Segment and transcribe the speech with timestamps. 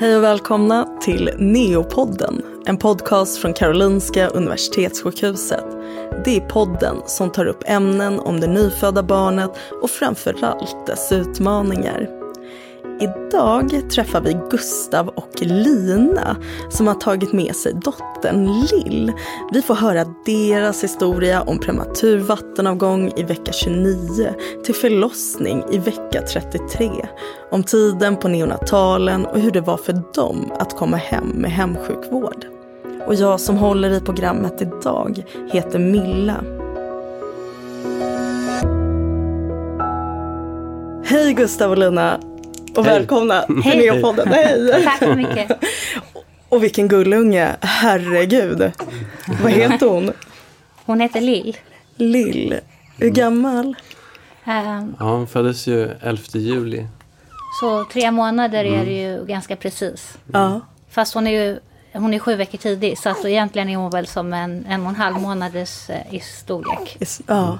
[0.00, 5.64] Hej och välkomna till Neopodden, en podcast från Karolinska Universitetssjukhuset.
[6.24, 9.50] Det är podden som tar upp ämnen om det nyfödda barnet
[9.82, 12.17] och framförallt dess utmaningar.
[13.00, 16.36] Idag träffar vi Gustav och Lina
[16.70, 19.12] som har tagit med sig dottern Lill.
[19.52, 24.34] Vi får höra deras historia om prematur vattenavgång i vecka 29
[24.64, 26.90] till förlossning i vecka 33.
[27.50, 32.46] Om tiden på neonatalen och hur det var för dem att komma hem med hemsjukvård.
[33.06, 36.44] Och jag som håller i programmet idag heter Milla.
[41.04, 42.20] Hej Gustav och Lina!
[42.78, 42.98] Och Hej.
[42.98, 43.90] välkomna till Hej.
[43.90, 44.28] Neopodden.
[44.28, 44.84] Hej!
[44.84, 45.50] Tack så mycket.
[46.48, 48.72] Och vilken gullunge, herregud.
[49.42, 50.12] Vad heter hon?
[50.84, 51.56] Hon heter Lill.
[51.96, 52.60] Lill.
[52.98, 53.74] Hur gammal?
[54.44, 56.86] Ehm, Ja, hon föddes ju 11 juli.
[57.60, 60.18] Så tre månader är det ju ganska precis.
[60.32, 60.60] Ja.
[60.90, 61.58] Fast hon är ju
[61.92, 64.88] hon är sju veckor tidig så att egentligen är hon väl som en en och
[64.88, 66.96] en halv månaders eh, i storlek.
[67.26, 67.58] Ja.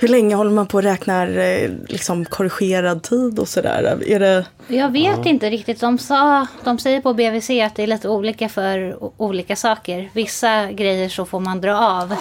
[0.00, 4.02] Hur länge håller man på och räknar eh, liksom, korrigerad tid och sådär?
[4.06, 4.44] Är det...
[4.68, 5.80] Jag vet inte riktigt.
[5.80, 10.10] De, sa, de säger på BVC att det är lite olika för olika saker.
[10.12, 12.12] Vissa grejer så får man dra av.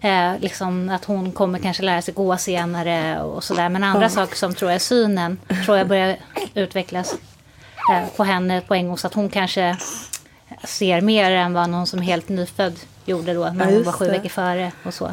[0.00, 3.68] Eh, liksom att hon kommer kanske lära sig gå senare och sådär.
[3.68, 6.16] Men andra saker som tror jag synen tror jag börjar
[6.54, 7.14] utvecklas
[7.92, 8.98] eh, på henne på en gång.
[8.98, 9.76] Så att hon kanske
[10.64, 13.44] ser mer än vad någon som är helt nyfödd gjorde då.
[13.44, 14.10] När Ja, hon var sju det.
[14.10, 15.10] veckor före och så.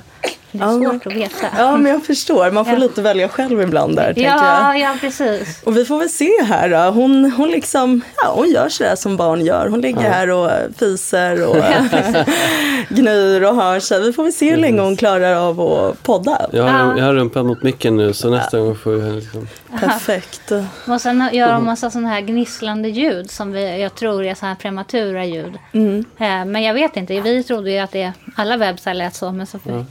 [0.58, 1.48] Det är Ja, men- svårt att veta.
[1.58, 2.52] Ja, men jag förstår.
[2.52, 2.80] Man får Ja.
[2.80, 4.80] lite välja själv ibland där, ja, jag.
[4.80, 5.62] ja, precis.
[5.64, 6.92] Och vi får väl se här då.
[6.92, 9.68] Hon, hon liksom, ja, hon gör sådär som barn gör.
[9.68, 11.56] Hon ligger här och fiser och
[12.90, 14.02] gnyr och har sig.
[14.02, 16.48] Vi får väl se hur länge hon klarar av att podda.
[16.52, 16.98] Jag har, Ja.
[16.98, 19.48] jag har rumpan mot micken nu så nästa gång får vi liksom...
[19.80, 20.52] Perfekt.
[20.88, 24.46] Och sen gör de massa sådana här gnisslande ljud som vi, jag tror är så
[24.46, 25.54] här prematura ljud.
[25.74, 26.06] Mm.
[26.18, 29.48] Eh, Men jag vet inte, vi trodde ju att det, alla bebisar lät så, men
[29.48, 29.86] så för,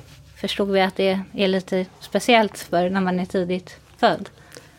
[0.48, 4.28] förstod vi att det är lite speciellt för när man är tidigt född.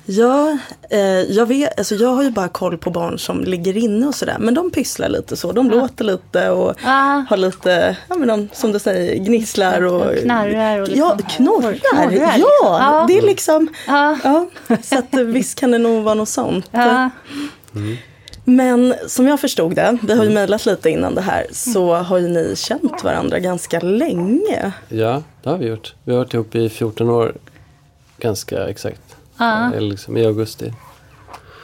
[0.07, 0.57] Ja,
[0.89, 4.15] eh, jag, vet, alltså jag har ju bara koll på barn som ligger inne och
[4.15, 4.35] sådär.
[4.39, 5.51] Men de pysslar lite så.
[5.51, 7.25] De låter lite och Ja.
[7.29, 10.01] har lite, ja men de, som du säger, gnisslar och...
[10.01, 11.73] Och knarrar och liksom- Ja, knorrar.
[11.73, 12.47] Knorrar, ja, liksom.
[12.63, 13.05] Ja.
[13.07, 13.67] det är liksom...
[13.87, 14.17] Ja.
[14.23, 14.45] Ja,
[14.83, 16.69] så att eh, visst kan det nog vara något sånt.
[16.71, 17.09] Ja,
[18.45, 22.17] Men som jag förstod det, vi har ju mejlat lite innan det här, så har
[22.17, 24.71] ju ni känt varandra ganska länge.
[24.89, 25.93] Ja, det har vi gjort.
[26.03, 27.35] Vi har varit ihop i 14 år.
[28.17, 29.01] Ganska exakt.
[29.37, 29.73] Ja.
[29.73, 30.73] Eller liksom i augusti.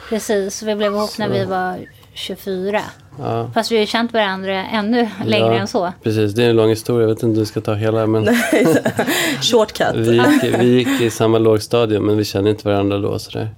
[0.10, 0.64] precis.
[0.64, 1.80] Vi blev ihop när vi var
[2.14, 2.82] 24.
[3.20, 3.52] Ja.
[3.54, 5.94] Fast vi har ju känt varandra ännu längre ja, än så.
[6.04, 7.02] Precis, det är en lång historia.
[7.02, 8.08] Jag vet inte om du ska ta hela.
[8.08, 8.26] Men
[9.42, 9.96] Shortcut.
[9.96, 13.20] vi, gick, vi gick i samma lågstadium men vi kände inte varandra då.
[13.20, 13.50] Sådär.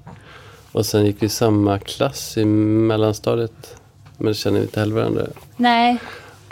[0.73, 3.75] Och sen gick vi samma klass i mellanstadiet.
[4.17, 5.25] Men kände inte heller varandra.
[5.57, 5.97] Nej,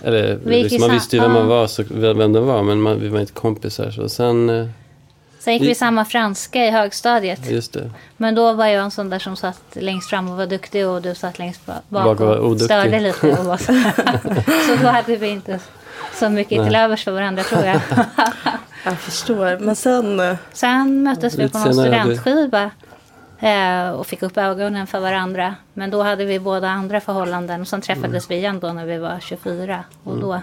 [0.04, 3.00] Eller, Vi liksom, man visste ju vem man var, så, vem det var, men man,
[3.00, 3.92] vi var inte kompisar.
[3.92, 4.68] Så sen, eh,
[5.40, 7.52] sen gick vi Vi- samma franska i högstadiet.
[7.52, 7.92] just det.
[8.18, 11.02] Men då var jag en sån där som satt längst fram och var duktig och
[11.02, 12.66] du satt längst ba- bak Bak och var oduktig.
[12.66, 13.28] störde lite.
[13.40, 13.74] Och var så,
[14.68, 15.60] så då hade vi inte
[16.20, 17.80] så mycket till övers för varandra tror jag.
[18.86, 19.58] Jag förstår.
[19.60, 22.72] Men sen, eh, Sen möttes vi på någon studentskiva
[23.42, 25.56] eh, och fick upp ögonen för varandra.
[25.74, 28.98] Men då hade vi båda andra förhållanden och sen träffades vi igen då när vi
[28.98, 30.42] var 24 och då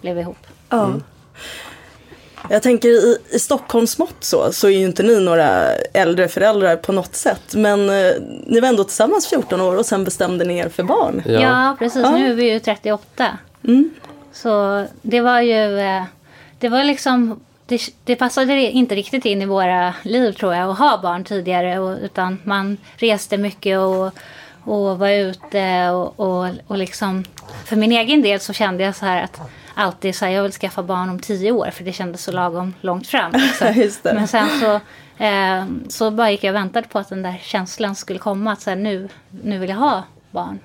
[0.00, 0.46] blev vi ihop.
[0.68, 0.92] ja.
[2.50, 6.76] Jag tänker i, i Stockholms mått så, så är ju inte ni några äldre föräldrar
[6.76, 7.54] på något sätt.
[7.54, 8.12] Men eh,
[8.46, 11.22] ni var ändå tillsammans 14 år och sen bestämde ni er för barn.
[11.26, 11.32] Ja.
[11.40, 12.02] Ja, precis.
[12.02, 12.10] Ja.
[12.10, 13.38] Nu är vi ju 38.
[13.64, 13.90] Mm.
[14.32, 15.78] Så det var ju...
[15.80, 16.02] eh,
[16.58, 17.40] Det var liksom...
[17.70, 21.78] Det, det passade inte riktigt in i våra liv tror jag att ha barn tidigare.
[21.78, 24.06] Och, utan man reste mycket och,
[24.64, 27.24] och var ute och, och, och liksom...
[27.64, 29.40] För min egen del så kände jag så här att
[29.74, 32.74] alltid så här, jag vill skaffa barn om tio år för det kändes så lagom
[32.80, 33.32] långt fram.
[34.02, 34.74] Men sen så,
[35.24, 38.52] eh, så bara gick jag och väntade på att den där känslan skulle komma.
[38.52, 39.08] Att så här, nu,
[39.42, 40.58] nu vill jag ha barn.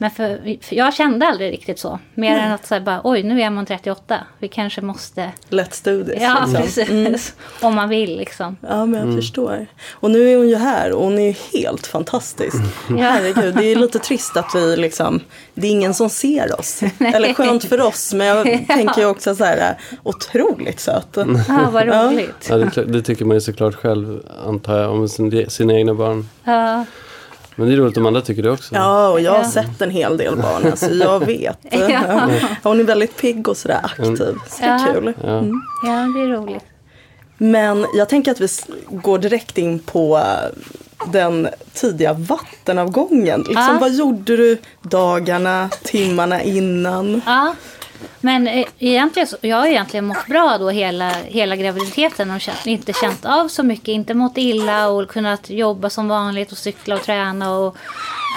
[0.00, 1.98] Men för, för jag kände aldrig riktigt så.
[2.14, 4.18] Mer än att säga bara, oj nu är man 38.
[4.38, 5.30] Vi kanske måste...
[5.50, 6.22] Let's do this.
[6.22, 6.62] Ja, liksom.
[6.62, 7.34] precis.
[7.60, 8.56] Om man vill liksom.
[8.60, 9.66] Ja, men jag förstår.
[9.90, 12.56] Och nu är hon ju här och hon är ju helt fantastisk.
[12.88, 15.20] Herregud, det är lite trist att vi liksom,
[15.54, 16.82] det är ingen som ser oss.
[16.98, 21.08] Eller skönt för oss, men jag tänker ju också så här, otroligt söt.
[21.48, 22.46] Ja, vad roligt.
[22.48, 26.28] Ja, det, det tycker man ju såklart själv, antar jag, om sin, sina egna barn.
[26.44, 26.84] Ja,
[27.60, 28.74] men det är roligt om andra tycker det också.
[28.74, 31.58] Ja, och jag har sett en hel del barn, så alltså, jag vet.
[31.70, 32.28] ja.
[32.62, 34.12] Hon är väldigt pigg och sådär mm.
[34.12, 35.14] aktiv, så det är kul.
[35.24, 35.62] Mm.
[35.86, 36.64] Ja, det är roligt.
[37.38, 38.48] Men jag tänker att vi
[38.90, 40.58] går direkt in på eh,
[41.12, 43.40] den tidiga vattenavgången.
[43.40, 43.78] Liksom, ah.
[43.80, 47.22] Vad gjorde du dagarna, timmarna innan?
[47.26, 47.52] Ah
[48.20, 52.92] men eh, egentligen, jag har egentligen mått bra då hela, hela graviditeten och känt, inte
[52.92, 53.88] känt av så mycket.
[53.88, 57.76] Inte mått illa och kunnat jobba som vanligt och cykla och träna och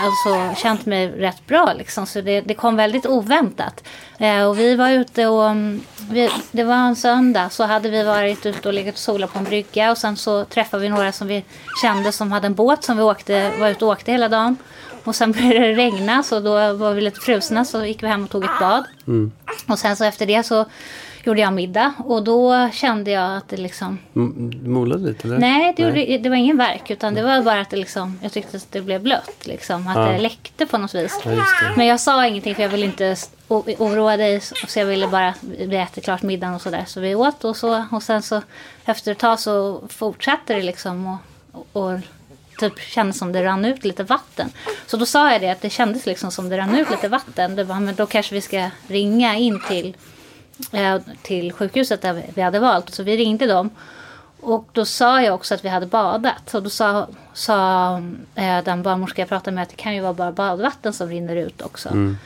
[0.03, 2.05] alltså känt mig rätt bra liksom.
[2.05, 3.83] Så det, det kom väldigt oväntat.
[4.17, 8.03] Eh, och vi var ute och mm, vi, det var en söndag så hade vi
[8.03, 11.11] varit ute och legat och solat på en brygga och sen så träffade vi några
[11.11, 11.45] som vi
[11.81, 14.57] kände som hade en båt som vi åkte, var ute och åkte hela dagen.
[15.03, 18.23] Och sen började det regna så då var vi lite frusna så gick vi hem
[18.23, 18.83] och tog ett bad.
[19.67, 20.65] Och sen så efter det så
[21.25, 23.99] gjorde jag middag och då kände jag att det liksom...
[24.15, 25.37] M- Molade lite eller?
[25.37, 28.31] Nej, det, Gjorde, det var ingen verk utan det var bara att det liksom, jag
[28.31, 29.47] tyckte att det blev blött.
[29.47, 30.01] Liksom, att Ja.
[30.05, 31.19] det läckte på något vis.
[31.25, 31.31] Ja.
[31.77, 33.15] Men jag sa ingenting för jag ville inte
[33.77, 36.83] oroa dig så jag ville bara vi äter klart middagen och sådär.
[36.87, 38.41] Så vi åt och så och sen så
[38.85, 41.17] efter ett tag så fortsatte det liksom
[41.51, 41.99] och, och
[42.69, 44.49] typ kändes som det rann ut lite vatten.
[44.87, 47.55] Så då sa jag det att det kändes liksom som det rann ut lite vatten.
[47.55, 49.95] Det bara, men då kanske vi ska ringa in till,
[50.71, 52.89] eh, till sjukhuset där vi- hade valt.
[52.93, 53.69] Så vi ringde dem.
[54.41, 56.53] Och då sa jag också att vi hade badat.
[56.53, 57.93] Och då sa, sa
[58.35, 61.35] eh, den barnmorska jag pratade med att det kan ju vara bara badvatten som rinner
[61.35, 61.89] ut också.
[61.89, 62.17] Mm.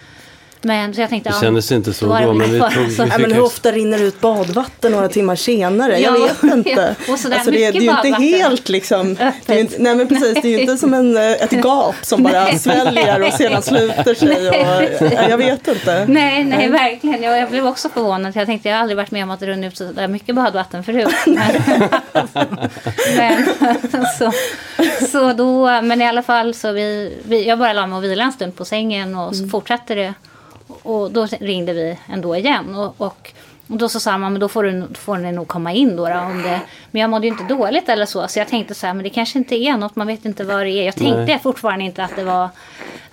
[0.61, 2.69] Men så jag tänkte, Det ja, kändes inte så då men vi tog...
[2.87, 5.99] Vi Nej, men hur ofta rinner det ut badvatten några timmar senare?
[5.99, 6.95] Jag Ja, vet inte.
[7.07, 7.13] ja.
[7.13, 9.15] Och sådär alltså, det, är- det är ju inte helt liksom.
[9.15, 11.51] Det är ju inte, nej men precis, det är ju inte som en, eh, ett
[11.51, 14.49] gap som bara sväljer och sedan sluter sig.
[14.49, 16.05] Och, nej, jag vet inte.
[16.07, 17.23] Nej, nej, verkligen.
[17.23, 18.35] Jag, jag blev också förvånad.
[18.35, 20.35] Jag tänkte jag har aldrig varit med om att det runnit ut så där mycket
[20.35, 21.07] badvatten förut.
[23.17, 23.45] Men,
[23.91, 24.31] men, så,
[25.11, 28.21] så då, men i alla fall så vi, vi, jag bara la mig och vilade
[28.27, 30.13] en stund på sängen och så fortsatte det.
[30.87, 32.75] Och då ringde vi ändå igen.
[32.75, 33.33] Och, och,
[33.67, 36.09] och då så sa man, men då får, du, får ni nog komma in då,
[36.09, 36.61] då om det.
[36.91, 38.27] Men jag mådde ju inte dåligt eller så.
[38.27, 40.65] Så jag tänkte så här, men det kanske inte är något, man vet inte vad
[40.65, 40.85] det är.
[40.85, 41.39] Jag tänkte Nej.
[41.43, 42.49] fortfarande inte att det var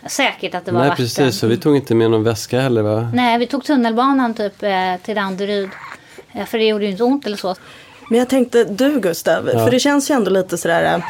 [0.06, 1.05] säkert att det var Nej, vatten.
[1.05, 1.38] precis.
[1.38, 3.11] Så vi tog inte med någon väska heller va?
[3.15, 5.70] Nej, vi tog tunnelbanan typ eh, till Danderyd.
[6.32, 7.55] Eh, för det gjorde ju inte ont eller så.
[8.11, 9.59] Men jag tänkte, du Gustav, Ja.
[9.65, 11.05] för det känns ju ändå lite sådär eh,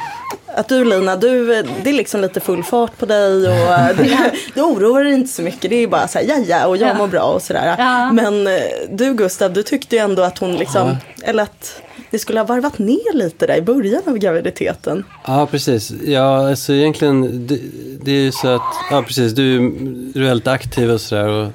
[0.58, 3.96] att du Lina, du, eh, det är liksom lite full fart på dig och eh,
[3.96, 5.70] det, du oroar dig inte så mycket.
[5.70, 6.94] Det är bara såhär, ja ja, och jag Ja.
[6.94, 7.74] mår bra och sådär.
[7.78, 8.12] Ja.
[8.12, 8.48] Men
[8.90, 11.80] du Gustav, du tyckte ju ändå att hon liksom, eller att
[12.10, 15.04] det skulle ha varvat ner lite där i början av graviditeten.
[15.26, 15.90] Ja, precis.
[16.06, 17.58] Ja, alltså egentligen, det,
[18.02, 19.70] det är ju så att, ja precis, du,
[20.14, 21.48] du är väldigt aktiv och sådär och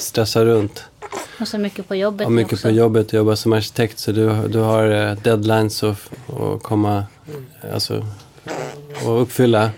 [0.00, 0.84] stressar runt.
[1.40, 2.68] Och så mycket på jobbet Har mycket också.
[2.68, 7.04] på jobbet och jobbar som arkitekt så du, du har eh, deadlines att att komma,
[7.72, 8.06] alltså,
[9.04, 9.70] och uppfylla.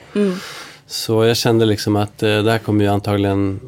[0.86, 3.60] Så jag kände liksom att eh, det här kommer ju antagligen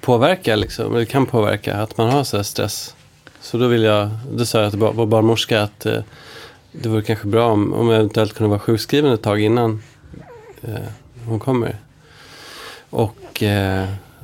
[0.00, 2.94] påverka liksom, det kan påverka att man har så här stress.
[3.40, 6.02] Så då vill jag, då sa jag till vår barnmorska att eh,
[6.72, 9.82] det vore kanske bra om, om jag eventuellt kunde vara sjukskriven ett tag innan
[11.26, 11.76] hon kommer.
[12.90, 13.42] Och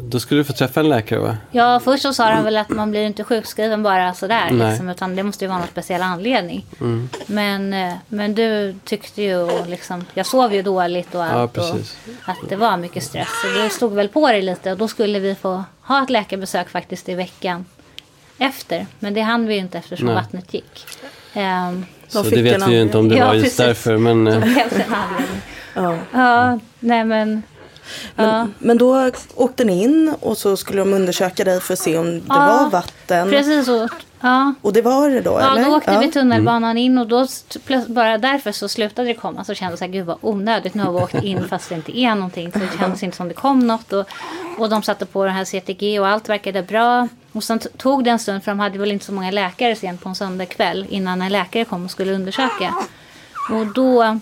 [0.02, 1.36] då skulle du få träffa en läkare va?
[1.50, 4.48] Ja, först så sa de väl att man blir inte sjukskriven bara sådär.
[4.52, 4.70] Nej.
[4.70, 6.66] Liksom, utan det måste ju vara någon speciell anledning.
[6.80, 7.08] Mm.
[7.26, 11.58] Men, eh, men du tyckte ju, och liksom, jag sov ju dåligt och Ja, allt.
[11.58, 11.96] och precis.
[12.24, 13.28] att det var mycket stress.
[13.42, 14.72] Så det stod väl på dig lite.
[14.72, 17.64] Och då skulle vi få ha ett läkarbesök faktiskt i veckan
[18.38, 18.86] efter.
[18.98, 20.14] Men det hann vi ju inte eftersom Nej.
[20.14, 20.86] vattnet gick.
[21.34, 23.56] Ehm, Så det vet vi ju inte om det Ja, var just precis.
[23.56, 23.96] därför.
[23.96, 24.44] Men, eh.
[25.74, 25.96] Ja.
[26.12, 27.42] Ja, nej men.
[28.16, 28.22] Ja.
[28.24, 31.98] Men, men då åkte ni in och så skulle de undersöka dig för att se
[31.98, 33.30] om det Ja, var vatten.
[33.30, 33.88] Precis så.
[34.20, 34.54] Ja.
[34.62, 35.64] Och det var det då Ja, eller?
[35.64, 35.98] då åkte ja.
[36.00, 37.26] vi tunnelbanan in och då
[37.86, 39.44] bara därför så slutade det komma.
[39.44, 40.74] Så kände jag så här, gud vad onödigt.
[40.74, 42.52] Nu har vi åkt in fast det inte är någonting.
[42.52, 43.92] Så det kändes inte som det kom något.
[43.92, 44.06] Och,
[44.58, 47.08] och de satte på den här CTG och allt verkade bra.
[47.32, 50.02] Och sen tog det en stund för de hade väl inte så många läkare sent
[50.02, 52.74] på en söndagkväll innan en läkare kom och skulle undersöka.
[53.50, 54.18] Och då,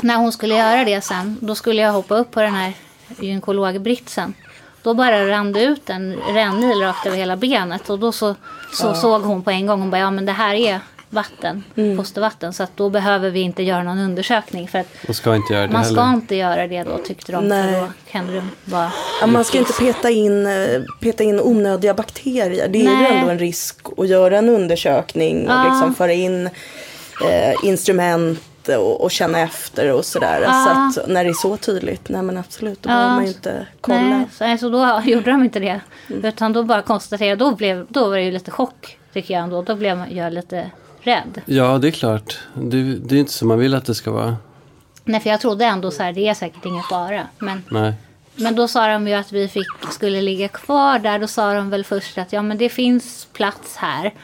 [0.00, 2.72] när hon skulle göra det sen, då skulle jag hoppa upp på den här
[3.20, 4.34] gynekologbritsen.
[4.82, 8.34] Då bara rann det ut en rännil rakt över hela benet och då så,
[8.72, 11.64] så såg hon på en gång, hon bara ja men det här är vatten,
[11.96, 15.66] fostervatten så att då behöver vi inte göra någon undersökning för att ska inte göra
[15.66, 16.14] det man ska heller.
[16.16, 17.72] inte göra det då tyckte de Nej.
[17.72, 21.94] för då kan det vara Ja, man ska inte peta in, eh, peta in onödiga
[21.94, 22.68] bakterier.
[22.68, 23.16] Det är ju Nej.
[23.16, 25.64] ändå en risk att göra en undersökning och Ja.
[25.64, 28.40] liksom föra in eh, instrument
[28.76, 30.40] och, och känna efter och sådär.
[30.42, 30.90] Ja.
[30.94, 32.94] Så att när det är så tydligt, nej men absolut, då Ja.
[32.94, 34.00] behöver man ju inte kolla.
[34.00, 35.80] Nej, så, alltså då gjorde de inte det.
[36.08, 39.62] Utan då bara konstaterade, då, blev, då var det ju lite chock tycker jag ändå.
[39.62, 40.70] Då blev jag lite
[41.00, 41.40] rädd.
[41.46, 42.38] Ja, det är klart.
[42.54, 44.36] Det, det är inte som man vill att det ska vara.
[45.04, 47.22] Nej, för jag trodde ändå så här, det är säkert ingen fara.
[47.38, 47.92] Men, Nej.
[48.38, 51.18] Men då sa de ju att vi fick, skulle ligga kvar där.
[51.18, 54.14] Då sa de väl först att ja men det finns plats här.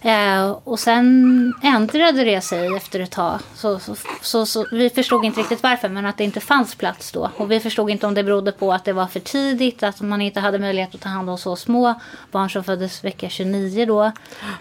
[0.00, 3.38] Eh, och sen ändrade det sig efter ett tag.
[3.54, 7.12] Så, så, så, så vi förstod inte riktigt varför men att det inte fanns plats
[7.12, 7.30] då.
[7.36, 9.82] Och vi förstod inte om det berodde på att det var för tidigt.
[9.82, 11.94] Att man inte hade möjlighet att ta hand om så små
[12.32, 14.12] barn som föddes vecka 29 då.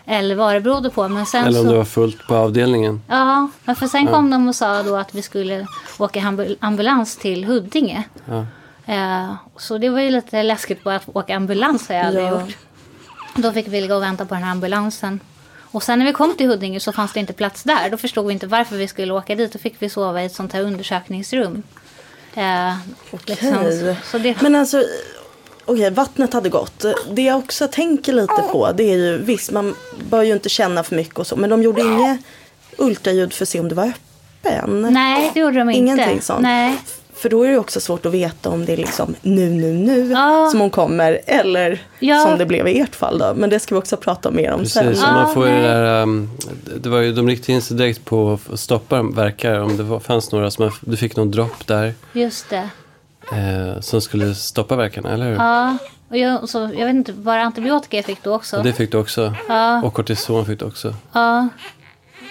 [0.05, 1.07] Eller vad det berodde på.
[1.07, 1.71] Men sen Eller om så...
[1.71, 3.01] det var fullt på avdelningen.
[3.07, 5.65] Ja, men för sen kom de och sa då att vi skulle
[5.97, 8.03] åka ambul- ambulans till Huddinge.
[8.25, 8.45] Ja.
[8.87, 12.41] Eh, så det var ju lite läskigt bara att åka ambulans har jag aldrig Ja.
[12.41, 12.57] gjort.
[13.35, 15.19] Då fick vi ligga och vänta på den här ambulansen.
[15.71, 17.89] Och sen när vi kom till Huddinge så fanns det inte plats där.
[17.89, 19.53] Då förstod vi inte varför vi skulle åka dit.
[19.53, 21.63] Då fick vi sova i ett sånt här undersökningsrum.
[22.35, 22.73] Eh,
[23.25, 23.57] liksom.
[23.57, 23.95] Okej.
[24.11, 24.83] Så det, Men alltså,
[25.65, 26.85] okej, vattnet hade gått.
[27.11, 29.75] Det jag också tänker lite på, det är ju visst, man
[30.09, 32.19] bör ju inte känna för mycket och så, men de gjorde inget
[32.77, 33.93] ultraljud för att se om det var
[34.43, 34.81] öppen.
[34.91, 35.79] nej, det gjorde de inte.
[35.79, 36.41] Ingenting sånt.
[36.41, 36.77] Nej.
[37.21, 40.11] För då är det också svårt att veta om det är liksom nu, nu, nu
[40.11, 40.47] Ja.
[40.51, 42.19] som hon kommer eller Ja.
[42.25, 43.33] som det blev i ert fall då.
[43.35, 44.83] Men det ska vi också prata mer om sen.
[44.85, 45.61] Precis, och man får ju nej.
[45.61, 46.29] det där, um,
[46.81, 49.99] det var ju, de riktade in sig direkt på att stoppa verkar om det var,
[49.99, 52.69] fanns några som, du fick någon dropp där Just det.
[53.31, 55.35] eh, som skulle stoppa verkarna, eller hur?
[55.35, 55.77] Ja.
[56.09, 58.57] Och jag, så, jag vet inte, var det antibiotika jag fick då också?
[58.57, 59.33] Och det fick du också.
[59.47, 59.81] Ja.
[59.83, 60.93] Och kortison fick du också.
[61.13, 61.47] Ja.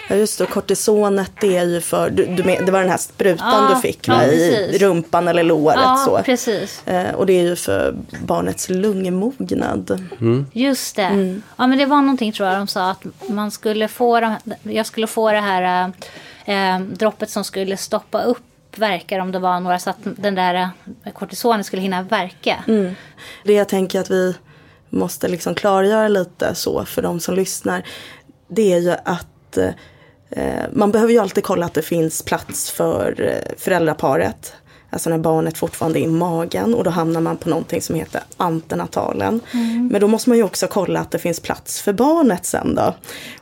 [0.08, 2.96] Ja just det, och kortisonet det är ju för, du, du det var den här
[2.96, 6.22] sprutan Ja, du fick ja, i rumpan eller låret Ja, så.
[6.22, 6.86] precis.
[6.86, 7.94] Eh, och det är ju för
[8.24, 10.08] barnets lungmognad.
[10.52, 11.02] Just det.
[11.02, 11.42] Mm.
[11.56, 14.86] Ja, men det var någonting tror jag de sa att man skulle få de, jag
[14.86, 15.92] skulle få det här
[16.44, 18.42] eh, droppet som skulle stoppa upp
[18.78, 20.54] verkar om det var några så att den där
[21.04, 22.64] eh, kortisonen skulle hinna verka.
[22.68, 22.94] Mm.
[23.44, 24.34] Det jag tänker att vi
[24.88, 27.82] måste liksom klargöra lite så för de som lyssnar.
[28.48, 29.70] Det är ju att eh,
[30.72, 34.52] man behöver ju alltid kolla att det finns plats för eh, föräldraparet.
[34.90, 38.22] Alltså när barnet fortfarande är i magen och då hamnar man på någonting som heter
[38.36, 39.40] antenatalen.
[39.90, 42.94] Men då måste man ju också kolla att det finns plats för barnet sen då.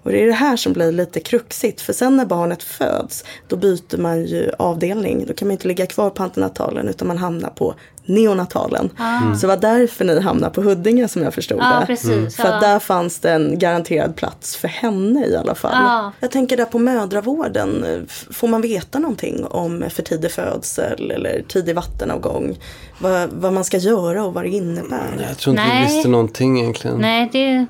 [0.03, 3.57] Och det är det här som blir lite kruxigt för sen när barnet föds då
[3.57, 5.25] byter man ju avdelning.
[5.27, 7.75] Då kan man inte ligga kvar på antenatalen utan man hamnar på
[8.07, 8.91] neonatalen.
[9.35, 11.87] Så det var därför ni hamnade på Huddinge som jag förstod Ja, det.
[11.87, 12.37] precis.
[12.37, 15.73] För att där fanns det en garanterad plats för henne i alla fall.
[15.85, 16.13] Ja.
[16.21, 17.85] Jag tänker där på mödravården,
[18.31, 22.59] får man veta någonting om för tidig födsel eller tidig vattenavgång?
[22.99, 25.27] Vad, vad man ska göra och vad det innebär?
[25.29, 25.87] Jag tror inte Nej.
[25.89, 26.97] vi visste någonting egentligen.
[26.99, 27.67] Nej, det,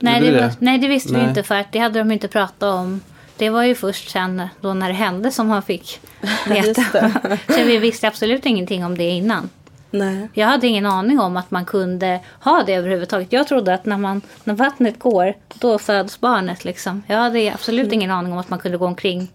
[0.00, 1.28] nej, det, vi nej, det visste vi Nej.
[1.28, 3.00] inte för att det hade de inte pratat om.
[3.38, 6.00] Det var ju först sen då när det hände som man fick
[6.48, 6.82] veta.
[7.48, 9.50] Så vi visste absolut ingenting om det innan.
[9.90, 10.28] Nej.
[10.32, 13.32] Jag hade ingen aning om att man kunde ha det överhuvudtaget.
[13.32, 16.64] Jag trodde att när, man, när vattnet går, då föds barnet.
[16.64, 17.02] Liksom.
[17.06, 19.32] Jag hade absolut ingen aning om att man kunde gå omkring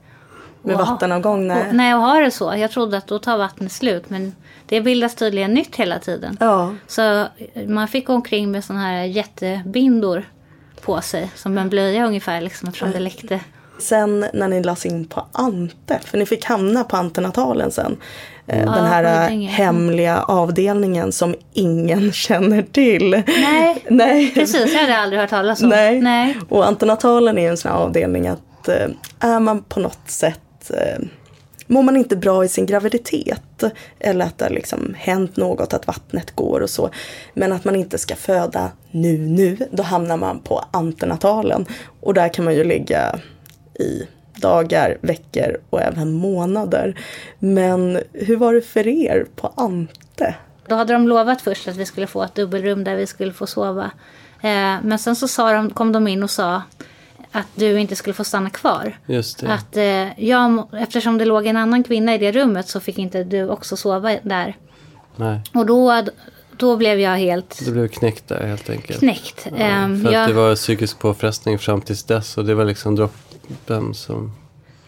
[0.61, 1.47] Med vattenavgång?
[1.47, 1.67] Nej.
[1.67, 2.53] och, nej, och ha det så.
[2.57, 4.09] Jag trodde att då tar vattnet slut.
[4.09, 6.37] Men det bildas tydligen nytt hela tiden.
[6.39, 6.75] Ja.
[6.87, 7.25] Så
[7.67, 10.23] man fick gå omkring med såna här jättebindor
[10.81, 11.31] på sig.
[11.35, 13.39] Som en blöja ungefär, liksom, eftersom det läckte.
[13.79, 17.97] Sen när ni lades in på Ante, för ni fick hamna på antenatalen sen.
[18.47, 19.47] Eh, Den Ja, här Huddinge.
[19.49, 23.09] hemliga avdelningen som ingen känner till.
[23.27, 24.33] Nej, Nej.
[24.33, 24.73] precis.
[24.73, 25.69] Jag hade aldrig hört talas om.
[25.69, 26.01] Nej.
[26.01, 26.37] Nej.
[26.49, 28.87] Och antenatalen är en sån här avdelning att eh,
[29.19, 30.39] är man på något sätt
[31.67, 33.63] Mår man inte bra i sin graviditet
[33.99, 36.89] eller att det har liksom hänt något, att vattnet går och så.
[37.33, 39.57] Men att man inte ska föda nu, nu.
[39.71, 41.65] Då hamnar man på antenatalen.
[42.01, 43.19] Och där kan man ju ligga
[43.79, 44.07] i
[44.41, 46.99] dagar, veckor och även månader.
[47.39, 50.35] Men hur var det för er på Ante?
[50.67, 53.47] Då hade de lovat först att vi skulle få ett dubbelrum där vi skulle få
[53.47, 53.91] sova.
[54.41, 56.61] Eh, men sen så sa de, kom de in och sa
[57.31, 58.97] att du inte skulle få stanna kvar.
[59.05, 59.53] Just det.
[59.53, 63.23] Att eh, jag, eftersom det låg en annan kvinna i det rummet så fick inte
[63.23, 64.55] du också sova där.
[65.15, 66.03] Nej, Och då,
[66.57, 68.99] då blev jag helt det blev knäckt där helt enkelt.
[68.99, 69.47] knäckt.
[69.57, 72.95] Ehm, För att jag, det var psykisk påfrestning fram tills dess och det var liksom
[73.47, 74.31] droppen som...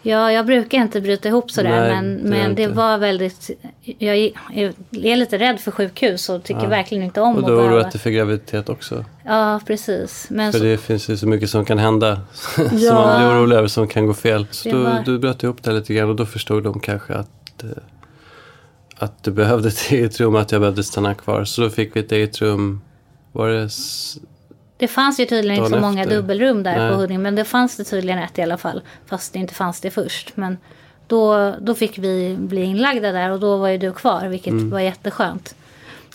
[0.02, 3.50] ja, jag brukar inte bryta ihop sådär Nej, men, men det var väldigt...
[3.98, 6.70] Jag är lite rädd för sjukhus och tycker Ja.
[6.70, 7.76] verkligen inte om Och att behöva...
[7.78, 9.06] du dig för graviditet också.
[9.26, 10.28] Ja, precis.
[10.30, 12.22] Men För så, det finns ju så mycket som kan hända.
[12.34, 12.94] som Ja.
[12.94, 14.48] man blir orolig över som kan gå fel.
[14.52, 17.64] Så då, var- du bröt ihop det lite grann och då förstod de kanske att,
[17.64, 17.70] eh,
[18.98, 21.44] att du behövde ett eget rum, att jag behövde stanna kvar.
[21.46, 22.82] Så då fick vi ett eget rum.
[23.32, 23.70] Var det...
[24.84, 26.16] Det fanns ju tydligen inte så Dagen många efter.
[26.16, 26.90] dubbelrum där Nej.
[26.92, 27.20] på Huddinge.
[27.20, 28.82] Men det fanns det tydligen ett i alla fall.
[29.06, 30.32] Fast det inte fanns det först.
[30.38, 30.58] Men
[31.08, 34.28] då, då fick vi bli inlagda där och då var ju du kvar.
[34.28, 34.70] Vilket Mm.
[34.70, 35.56] var jätteskönt.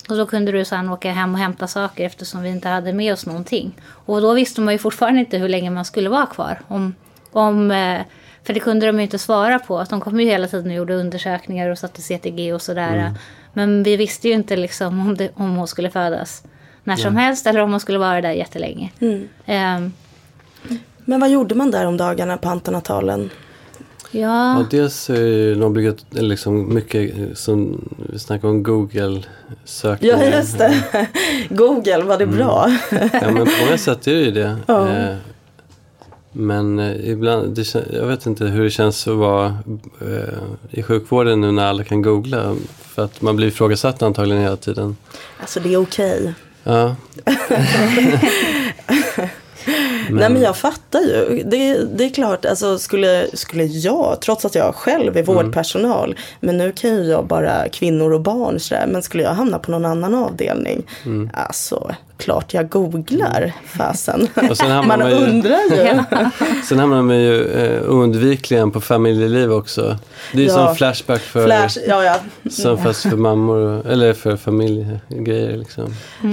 [0.09, 3.13] Och då kunde du sen åka hem och hämta saker eftersom vi inte hade med
[3.13, 3.75] oss någonting.
[4.05, 6.59] Och då visste man ju fortfarande inte hur länge man skulle vara kvar.
[6.67, 6.95] Om,
[7.31, 8.01] om, eh,
[8.43, 9.83] För det kunde de ju inte svara på.
[9.89, 12.97] De kom ju hela tiden och gjorde undersökningar och satte CTG och sådär.
[12.97, 13.13] Mm.
[13.53, 16.43] Men vi visste ju inte liksom om, det, om hon skulle födas
[16.83, 18.91] när som helst eller om hon skulle vara där jättelänge.
[18.99, 19.27] Mm.
[19.45, 19.91] Ehm,
[21.05, 23.29] Men vad gjorde man där om dagarna på antenatalen?
[24.11, 30.17] ja, Ja, dels är det obligat, eller liksom mycket eh, som vi snackar om Google-sökningar.
[30.23, 31.07] Ja, just det.
[31.49, 32.77] Google, var det bra?
[32.91, 34.57] Ja, men på många sätt är det ju det.
[34.67, 34.89] Ja.
[34.89, 35.15] Eh,
[36.31, 39.57] Men eh, ibland, det, jag vet inte hur det känns att vara
[40.01, 42.55] eh, i sjukvården nu när alla kan googla.
[42.81, 44.97] För att man blir ifrågasatt antagligen hela tiden.
[45.39, 46.33] Alltså det är okej.
[46.63, 46.95] Ja.
[50.09, 51.43] Nej men jag fattar ju.
[51.45, 56.57] Det, det är klart, alltså skulle, skulle jag, trots att jag själv är vårdpersonal, men
[56.57, 59.85] nu kan ju jag bara kvinnor och barn sådär, men skulle jag hamna på någon
[59.85, 60.83] annan avdelning,
[61.33, 64.27] alltså klart jag googlar, fasen.
[64.49, 65.99] Och sen hamnar Man man ju- undrar ju.
[66.69, 69.97] Sen hamnar man ju eh, oundvikligen på familjeliv också.
[70.31, 70.53] Det är ju Ja.
[70.67, 72.15] som flashback för, Flash, ja ja.
[72.49, 75.85] som fast för mammor, eller för familjegrejer liksom.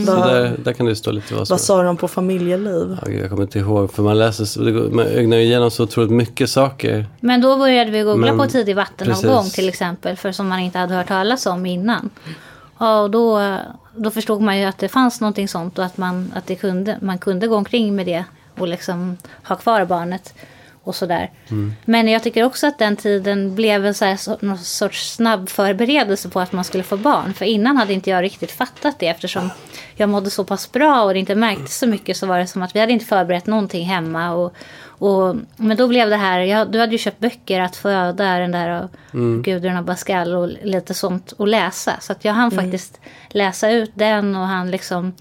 [0.07, 2.97] Så Vad- där, där kan det stå lite vad som Vad sa de på familjeliv?
[3.21, 4.61] Jag kommer inte ihåg, för man läser, så-
[4.93, 7.07] man ögnar ju igenom så otroligt mycket saker.
[7.21, 9.53] Men då började vi googla Men- på tidig vattenavgång precis.
[9.53, 10.17] till exempel.
[10.17, 12.11] För som man inte hade hört talas om innan.
[12.79, 13.57] Ja, och då,
[13.97, 16.99] då förstod man ju att det fanns någonting sånt och att, man, att det kunde,
[17.03, 18.25] man kunde gå omkring med det
[18.59, 20.35] och liksom ha kvar barnet.
[20.83, 21.31] Och sådär.
[21.85, 26.29] Men jag tycker också att den tiden blev en så här, någon sorts snabb förberedelse
[26.29, 27.35] på att man skulle få barn.
[27.35, 29.51] För innan hade inte jag riktigt fattat det eftersom
[29.95, 32.63] jag mådde så pass bra och det inte märktes så mycket så var det som
[32.63, 34.33] att vi hade inte förberett någonting hemma.
[34.33, 34.55] Och,
[34.99, 38.53] och, men då blev det här, jag, du hade ju köpt böcker att föda, den
[38.53, 38.89] där av
[39.43, 42.01] Gudrun Abascal och lite sånt att läsa.
[42.01, 45.13] Så att jag hann faktiskt läsa ut den och han liksom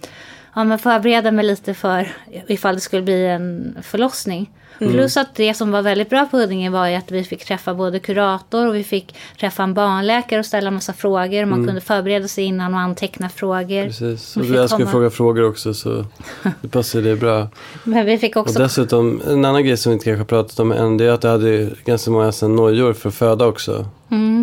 [0.55, 2.11] ja, men förbereda mig lite för
[2.47, 4.51] ifall det skulle bli en förlossning.
[4.77, 7.73] Plus att det som var väldigt bra på Huddinge var ju att vi fick träffa
[7.73, 11.45] både kurator och vi fick träffa en barnläkare och ställa massa frågor.
[11.45, 13.85] Man kunde förbereda sig innan och anteckna frågor.
[13.85, 14.37] Precis.
[14.37, 16.05] Och jag skulle fråga frågor också så
[16.61, 17.47] det passar det bra.
[17.83, 18.59] Men vi fick Och också...
[18.59, 21.23] dessutom, en annan grej som vi inte kanske har pratat om än, det är att
[21.23, 23.85] jag hade ganska många nojor för att föda också.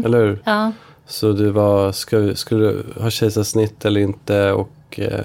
[0.04, 0.28] Eller hur?
[0.28, 0.38] Mm.
[0.45, 0.73] Ja,
[1.07, 4.52] Så det var, ska, skulle du ha kejsarsnitt eller inte?
[4.52, 5.25] Och eh,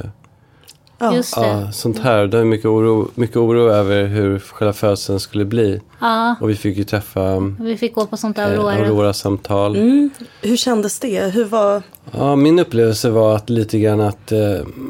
[1.00, 1.16] Ja.
[1.16, 1.48] just det.
[1.48, 2.28] ja, sånt här.
[2.28, 5.82] Det är mycket oro, mycket oro över hur själva födseln skulle bli.
[6.00, 8.74] Ja, Och vi fick ju träffa vi fick gå på sånt eh, Aurora.
[8.74, 9.76] Aurora-samtal.
[9.76, 10.10] Mm.
[10.42, 11.34] Hur kändes det?
[11.34, 11.82] Hur var...
[12.12, 14.40] Ja, min upplevelse var att lite grann att eh,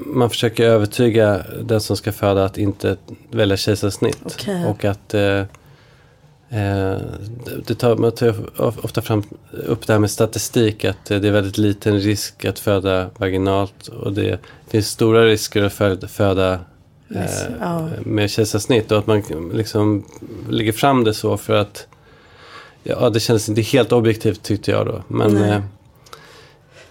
[0.05, 2.97] man försöker övertyga den som ska föda att inte
[3.31, 4.19] välja kejsarsnitt.
[4.23, 4.65] Okej.
[4.65, 5.45] Och att eh, eh,
[7.65, 11.31] det tar, man tar ofta fram upp det här med statistik att eh, det är
[11.31, 16.59] väldigt liten risk att föda vaginalt och det finns stora risker att föda, föda
[17.09, 20.05] Yes, eh, med kejsarsnitt och att man liksom
[20.49, 21.87] lägger fram det så för att
[22.83, 25.03] ja, det kändes inte helt objektivt tyckte jag då.
[25.07, 25.61] Men, eh,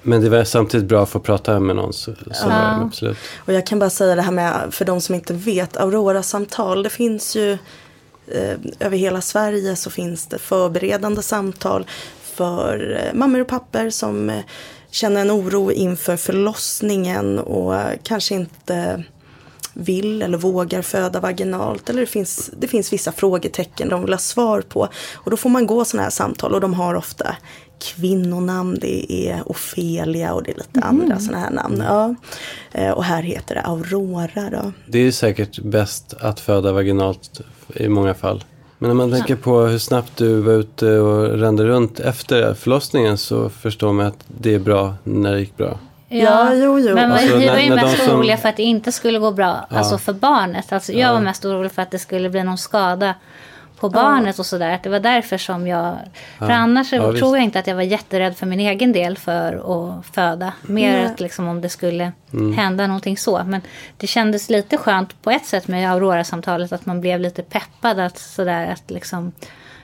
[0.03, 1.93] men det var samtidigt bra att få prata med någon.
[1.93, 2.83] Så, så Ja.
[2.87, 3.17] absolut.
[3.37, 6.91] Och jag kan bara säga det här med, för de som inte vet, Aurora-samtal, det
[6.91, 7.59] finns ju eh,
[8.33, 11.87] Eh, över hela Sverige så finns det förberedande samtal
[12.23, 14.45] för eh, mammor och pappor som eh,
[14.91, 19.05] känner en oro inför förlossningen och kanske inte
[19.73, 21.91] vill eller vågar föda vaginalt.
[21.91, 24.89] Eller det finns, det finns vissa frågetecken de vill ha svar på.
[25.15, 27.37] Och då får man gå sådana här samtal och de har ofta
[27.79, 31.83] kvinnonamn, det är Ofelia och det är lite andra sådana här namn.
[31.87, 32.15] Ja.
[32.73, 34.73] Eh, Och här heter det Aurora då.
[34.87, 37.41] Det är säkert bäst att föda vaginalt
[37.75, 38.45] i många fall.
[38.79, 43.19] Men när man tänker på hur snabbt du var ute och rände runt efter förlossningen
[43.19, 45.79] så förstår man att det är bra när det gick bra.
[46.09, 46.95] Ja, jo, jo.
[46.95, 49.67] Men Alltså, vi var ju mest som- oroliga för att det inte skulle gå bra
[49.71, 50.73] alltså för barnet.
[50.73, 53.15] Alltså, jag var mest orolig för att det skulle bli någon skada
[53.81, 54.71] på barnet och sådär.
[54.71, 55.97] Att Det var därför som jag...
[56.39, 57.03] För annars visst.
[57.19, 59.53] tror jag inte att jag var jätterädd för min egen del för
[59.99, 60.53] att föda.
[60.63, 62.53] Mer att liksom om det skulle Mm.
[62.53, 63.45] hända någonting så.
[63.45, 63.61] Men
[63.97, 66.73] det kändes lite skönt på ett sätt med Aurora-samtalet.
[66.73, 67.99] Att man blev lite peppad.
[68.01, 69.33] Att, sådär, att, liksom,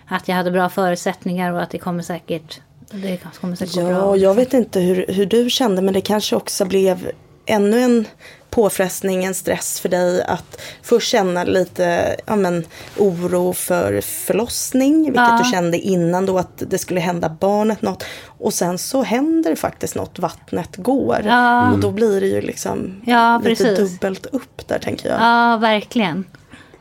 [0.06, 3.86] att jag hade bra förutsättningar och att det kommer säkert, det kommer säkert gå Ja,
[3.88, 4.16] bra.
[4.16, 7.10] jag vet inte hur, hur du kände men det kanske också blev
[7.46, 8.06] ännu en
[8.50, 12.64] påfrestning, en stress för dig att först känna lite ja, men,
[12.98, 15.40] oro för förlossning, vilket Ja.
[15.44, 18.04] du kände innan då att det skulle hända barnet något.
[18.26, 21.22] Och sen så händer det faktiskt något, vattnet går.
[21.24, 21.72] Ja.
[21.72, 23.78] Och då blir det ju liksom Ja, lite precis.
[23.98, 25.20] dubbelt upp där tänker jag.
[25.20, 26.24] Ja, verkligen.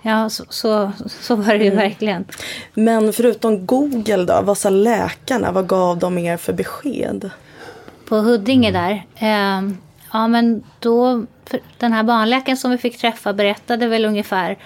[0.02, 2.26] Ja, så, så, så var det ju verkligen.
[2.74, 5.52] Men förutom Google då, vad sa läkarna?
[5.52, 7.30] Vad gav de er för besked?
[8.10, 9.06] På Huddinge där.
[9.16, 9.78] ehm,
[10.12, 11.26] ja, men då,
[11.78, 14.58] den här barnläkaren som vi fick träffa berättade väl ungefär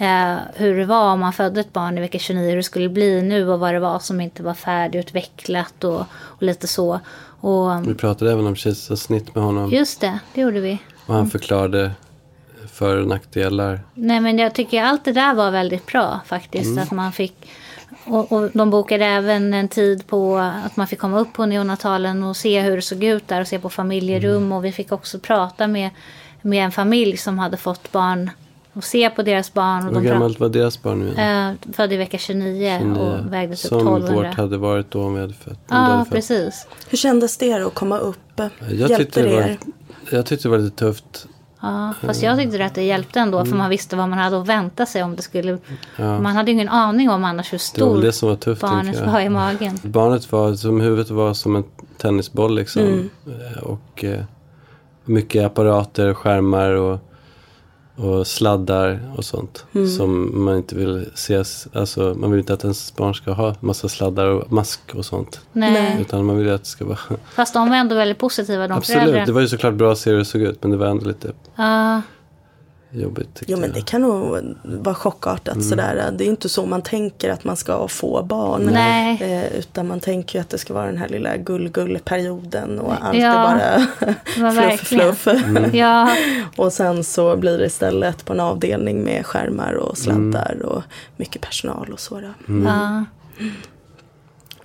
[0.00, 2.88] Eh, hur det var om man födde ett barn i vecka 29, hur det skulle
[2.88, 7.00] bli nu och vad det var som inte var färdigutvecklat och, och lite så.
[7.40, 9.70] Och, Vi pratade även om kejsarsnitt med honom.
[9.70, 10.78] just det, det gjorde vi.
[11.06, 11.90] Och han förklarade
[12.72, 13.80] för och nackdelar.
[13.94, 16.78] Nej men jag tycker allt det där var väldigt bra faktiskt.
[16.78, 17.50] Att man fick,
[18.10, 22.22] och, och de bokade även en tid på att man fick komma upp på neonatalen
[22.22, 24.52] och se hur det såg ut där och se på familjerum.
[24.52, 25.90] Och vi fick också prata med,
[26.42, 28.30] med en familj som hade fått barn
[28.72, 29.78] och se på deras barn.
[29.88, 31.08] Och Hur de gammalt var deras barn nu?
[31.12, 31.48] igen?
[31.66, 34.14] eh, född i vecka 29 och vägde typ Som 1200.
[34.28, 35.58] vårt hade varit då om vi hade fött.
[35.68, 36.66] Ja, precis.
[36.88, 38.18] Hur kändes det att komma upp?
[38.36, 39.56] Jag Hjälpte det var,
[40.10, 41.26] jag tyckte det var lite tufft.
[41.60, 44.46] Ja, fast jag tyckte att det hjälpte ändå för man visste vad man hade att
[44.48, 45.50] vänta sig om det skulle...
[45.50, 45.60] Mm.
[45.96, 46.20] Ja.
[46.20, 48.62] Man hade ju ingen aning om annars hur Det var stor det som var tufft.
[48.62, 49.78] barnet var i magen.
[49.82, 51.64] Barnet var som huvudet var som en
[51.96, 52.82] tennisboll liksom.
[52.82, 53.10] Mm.
[53.26, 54.22] Eh, Och eh,
[55.04, 56.98] mycket apparater, skärmar och,
[57.98, 59.64] och sladdar och sånt.
[59.74, 59.88] Mm.
[59.88, 61.44] Som man inte vill se.
[61.72, 65.40] Alltså man vill inte att ens barn ska ha massa sladdar och mask och sånt.
[65.52, 65.96] Nej.
[66.00, 66.98] Utan man vill ju att det ska vara...
[67.34, 69.26] Fast de var ändå väldigt positiva, de Absolut, föräldrarna.
[69.26, 70.62] det var ju såklart bra att se hur det såg ut.
[70.62, 72.02] Men det var ändå lite Ja,
[72.90, 73.74] jobbigt Jo men jag.
[73.74, 75.68] det kan nog vara chockartat Mm.
[75.68, 76.10] sådär.
[76.18, 78.70] Det är inte så man tänker att man ska få barn.
[78.72, 79.22] Nej.
[79.22, 83.18] Eh, utan man tänker ju att det ska vara den här lilla gull-gull-perioden och allt
[83.18, 85.26] Ja, är bara fluff, fluff.
[85.26, 85.76] Mm.
[85.76, 86.10] ja,
[86.56, 90.66] Och sen så blir det istället på en avdelning med skärmar och sladdar Mm.
[90.68, 90.82] och
[91.16, 92.20] mycket personal och så.
[92.20, 92.54] Då.
[92.64, 93.04] ja.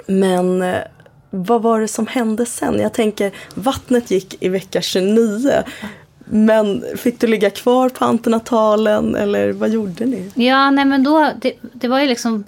[0.08, 0.78] Men eh,
[1.30, 2.80] vad var det som hände sen?
[2.80, 5.64] Jag tänker, vattnet gick i vecka 29.
[6.26, 10.32] Men fick du ligga kvar på antenatalen eller vad gjorde ni?
[10.36, 12.44] ja nej men då, det, det var ju liksom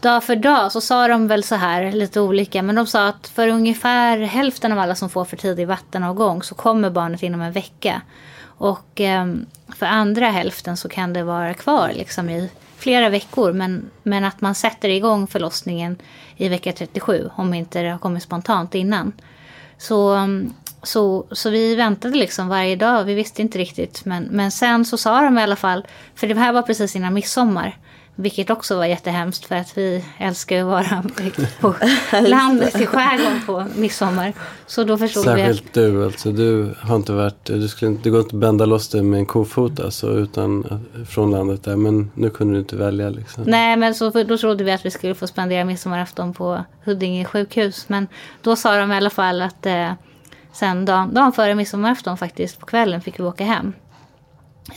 [0.00, 3.28] dag för dag så sa de väl så här, lite olika, men de sa att
[3.28, 7.52] för ungefär hälften av alla som får för tidig vattenavgång så kommer barnet inom en
[7.52, 8.02] vecka.
[8.42, 9.26] Och eh,
[9.76, 14.40] för andra hälften så kan det vara kvar liksom i flera veckor, men, men att
[14.40, 15.96] man sätter igång förlossningen
[16.36, 19.12] i vecka 37 om inte det har kommit spontant innan.
[19.78, 23.04] Så, ehm, så, så vi väntade liksom varje dag.
[23.04, 24.04] Vi visste inte riktigt.
[24.04, 27.14] Men, men sen så sa de i alla fall, för det här var precis innan
[27.14, 27.76] midsommar.
[28.20, 31.04] Vilket också var jättehemskt för att vi älskar att vara
[31.60, 31.74] på
[32.26, 34.32] landet i skärgården på midsommar.
[34.66, 36.32] Så då förstod vi att Särskilt du alltså.
[36.32, 39.26] Du har inte varit, du skulle, det går inte att bända loss dig med en
[39.26, 41.76] kofot alltså, utan, från landet där.
[41.76, 43.44] Men nu kunde du inte välja liksom.
[43.46, 47.88] Nej, men så, då trodde vi att vi skulle få spendera midsommarafton på Huddinge sjukhus.
[47.88, 48.08] Men
[48.42, 49.92] då sa de i alla fall att eh,
[50.58, 53.72] sen dagen, dagen före midsommarafton faktiskt, på kvällen fick vi åka hem.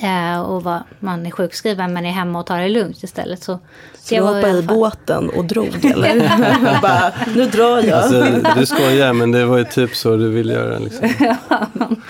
[0.02, 3.44] Eh, och var, man är sjukskriven men är hemma och tar det lugnt istället.
[3.44, 3.60] Så,
[3.98, 6.82] Så du hoppade alla i fall- båten och drog eller?
[6.82, 7.90] Bara, nu drar jag.
[7.90, 8.26] Alltså,
[8.60, 11.10] du skojar men det var ju typ så du ville göra liksom.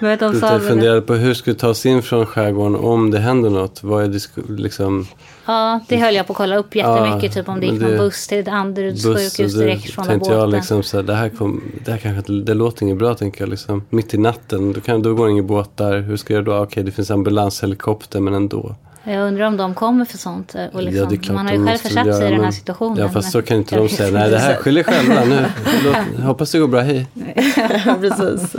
[0.00, 2.76] Men de Du sa väl, funderade på hur ska vi ta oss in från skärgården
[2.76, 3.82] om det händer något.
[3.82, 5.06] Vad är liksom
[5.46, 7.22] ja, det höll jag på att kolla upp jättemycket.
[7.36, 9.36] Ja, typ om det gick någon buss till Danderyds buss?
[9.36, 10.38] sjukhus direkt från tänkte båten.
[10.40, 13.40] jag liksom så här, det här, kom, det här kanske det låter inget bra tänker
[13.42, 13.84] jag liksom.
[13.90, 16.00] Mitt i natten, då, kan, då går ingen båt där.
[16.00, 16.56] Hur ska jag då?
[16.58, 18.74] Okej, det finns ambulanshelikopter men ändå.
[19.04, 20.54] Jag undrar om de kommer för sånt.
[20.54, 22.50] eh, Och liksom, Ja, klart man har ju själv försatt göra, sig i den här
[22.50, 22.96] situationen.
[22.98, 24.10] Ja, fast men- så kan inte de säga.
[24.18, 25.44] Nej, det här skyll er själva nu.
[25.84, 27.06] Låt, hoppas det går bra, hej.
[28.00, 28.56] Precis.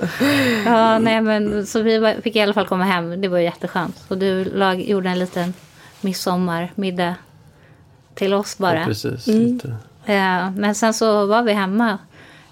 [0.66, 3.22] Ja, nej men så vi fick i alla fall komma hem.
[3.22, 3.96] Det var jätteskönt.
[4.08, 5.54] Och du lag, gjorde en liten
[6.04, 7.16] midsommarmiddag
[8.16, 8.80] till oss bara.
[8.80, 9.28] Ja, precis.
[9.28, 9.68] Lite.
[10.06, 11.98] Eh, men sen så var vi hemma.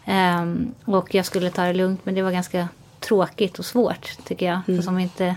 [0.06, 2.00] Ehm, och jag skulle ta det lugnt.
[2.04, 2.68] Men det var ganska
[3.00, 4.60] tråkigt och svårt tycker jag.
[4.66, 5.36] För som inte...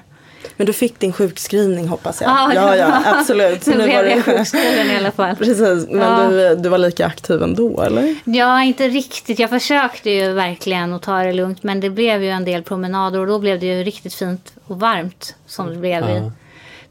[0.56, 2.30] Men du fick din sjukskrivning hoppas jag.
[2.30, 3.62] Ja, ja, ja absolut.
[3.64, 5.36] Så nu blev var jag sjukskriven i alla fall.
[5.38, 6.28] Precis, men Ja.
[6.30, 8.14] du, du var lika aktiv ändå eller?
[8.24, 9.38] Ja, inte riktigt.
[9.38, 11.62] Jag försökte ju verkligen att ta det lugnt.
[11.62, 14.80] Men det blev ju en del promenader och då blev det ju riktigt fint och
[14.80, 15.34] varmt.
[15.46, 16.04] Som det blev.
[16.10, 16.30] i-.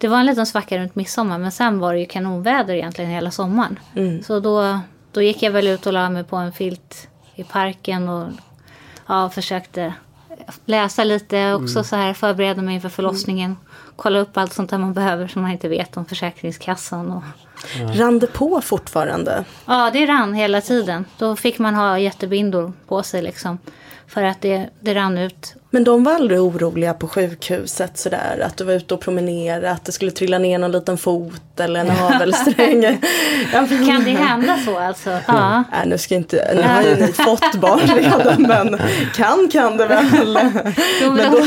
[0.04, 3.32] Det var en liten svacka runt midsommar men sen var det ju kanonväder egentligen hela
[3.32, 3.80] sommaren.
[4.24, 4.80] Så då,
[5.12, 8.28] då gick jag väl ut och la mig på en filt i parken och
[9.08, 9.94] ja, försökte
[10.66, 13.58] läsa lite också så här förbereda mig inför förlossningen.
[13.96, 17.12] Kolla upp allt sånt där man behöver som man inte vet om Försäkringskassan.
[17.12, 17.24] Och...
[17.96, 19.46] Rann det på fortfarande?
[19.66, 21.06] Ja, det rann hela tiden.
[21.18, 23.58] Då fick man ha jättebindor på sig liksom.
[24.14, 25.56] För att det, det rann ut.
[25.70, 29.86] Men de var aldrig oroliga på sjukhuset sådär att du var ute och promenerade, att
[29.86, 32.84] det skulle trilla ner någon liten fot eller en navelsträng.
[33.54, 35.10] Ja, Kan det hända så alltså?
[35.28, 35.64] Ja.
[35.72, 38.80] Nej, nu ska inte, nu har ju ni fått barn redan men
[39.16, 40.34] kan kan det väl.
[41.02, 41.40] Men då,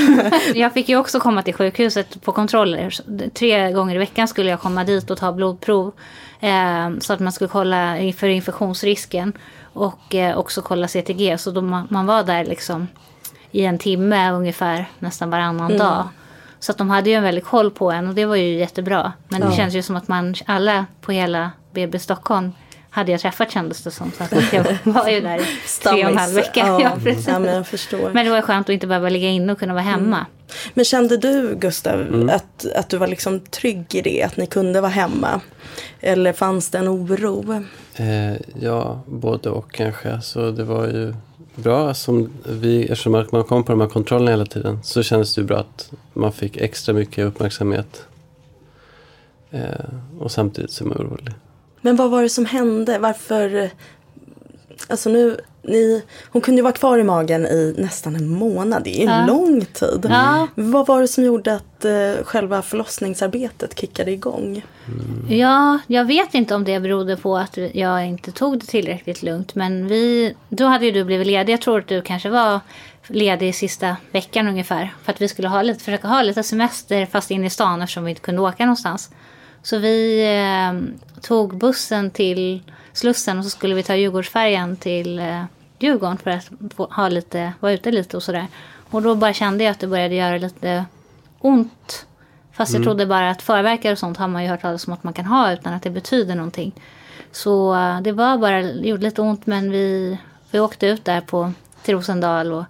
[0.55, 2.95] jag fick ju också komma till sjukhuset på kontroller.
[3.35, 5.93] Tre gånger i veckan skulle jag komma dit och ta blodprov.
[6.41, 9.33] Eh, så att man skulle kolla för infektionsrisken.
[9.77, 11.39] Och eh, också kolla CTG.
[11.39, 12.89] Så då man, var där liksom
[13.51, 16.09] i en timme ungefär nästan varannan dag.
[16.59, 19.13] Så att de hade ju en väldigt koll på en och det var ju jättebra.
[19.29, 19.53] Men det Ja.
[19.53, 22.53] känns ju som att man alla på hela BB Stockholm
[22.97, 24.13] hade jag träffat kändes det som.
[24.13, 25.45] Så att jag var ju där i
[25.83, 26.61] tre och en halv vecka.
[26.67, 27.29] Ja, Ja, precis.
[27.29, 28.11] ja, men jag förstår.
[28.15, 30.27] Men det var skönt att inte behöva ligga inne och kunna vara hemma.
[30.75, 32.29] Men kände du Gustav Mm.
[32.31, 35.41] att, att du var liksom trygg i det, att ni kunde vara hemma?
[36.01, 37.65] Eller fanns det en oro?
[37.97, 40.21] Eh, ja, både och kanske.
[40.21, 41.15] Så det var ju
[41.55, 45.41] bra som vi, eftersom man kom på de här kontrollerna hela tiden så kändes det
[45.41, 48.03] ju bra att man fick extra mycket uppmärksamhet.
[49.51, 49.61] Eh,
[50.19, 51.35] och samtidigt så är man orolig.
[51.87, 52.99] Men vad var det som hände?
[52.99, 53.71] Varför?
[54.89, 58.85] Alltså nu, ni, hon kunde ju vara kvar i magen i nästan en månad.
[58.85, 59.27] Det är en Ja.
[59.27, 60.07] lång tid.
[60.11, 60.49] Ja.
[60.55, 64.65] Vad var det som gjorde att eh, själva förlossningsarbetet kickade igång?
[65.29, 69.55] Ja, jag vet inte om det berodde på att jag inte tog det tillräckligt lugnt.
[69.55, 71.53] Men vi, då hade ju du blivit ledig.
[71.53, 72.61] Jag tror att du kanske var
[73.07, 74.95] ledig sista veckan ungefär.
[75.03, 78.05] För att vi skulle ha lite, försöka ha lite semester fast in i stan eftersom
[78.05, 79.11] vi inte kunde åka någonstans.
[79.67, 85.45] Så vi eh, tog bussen till Slussen och så skulle vi ta Djurgårdsfärjan till eh,
[85.79, 86.51] Djurgården för att
[86.93, 88.47] ha lite, vara ute lite och sådär.
[88.91, 90.85] Och då bara kände jag att det började göra lite
[91.39, 92.07] ont.
[92.53, 95.05] Fast jag trodde bara att förverkare och sånt har man ju hört talas om att
[95.05, 96.73] man kan ha utan att det betyder någonting.
[97.33, 100.19] Så eh, det var bara, det gjorde lite ont men vi,
[100.51, 101.53] vi åkte ut där på,
[101.83, 102.65] till Rosendal och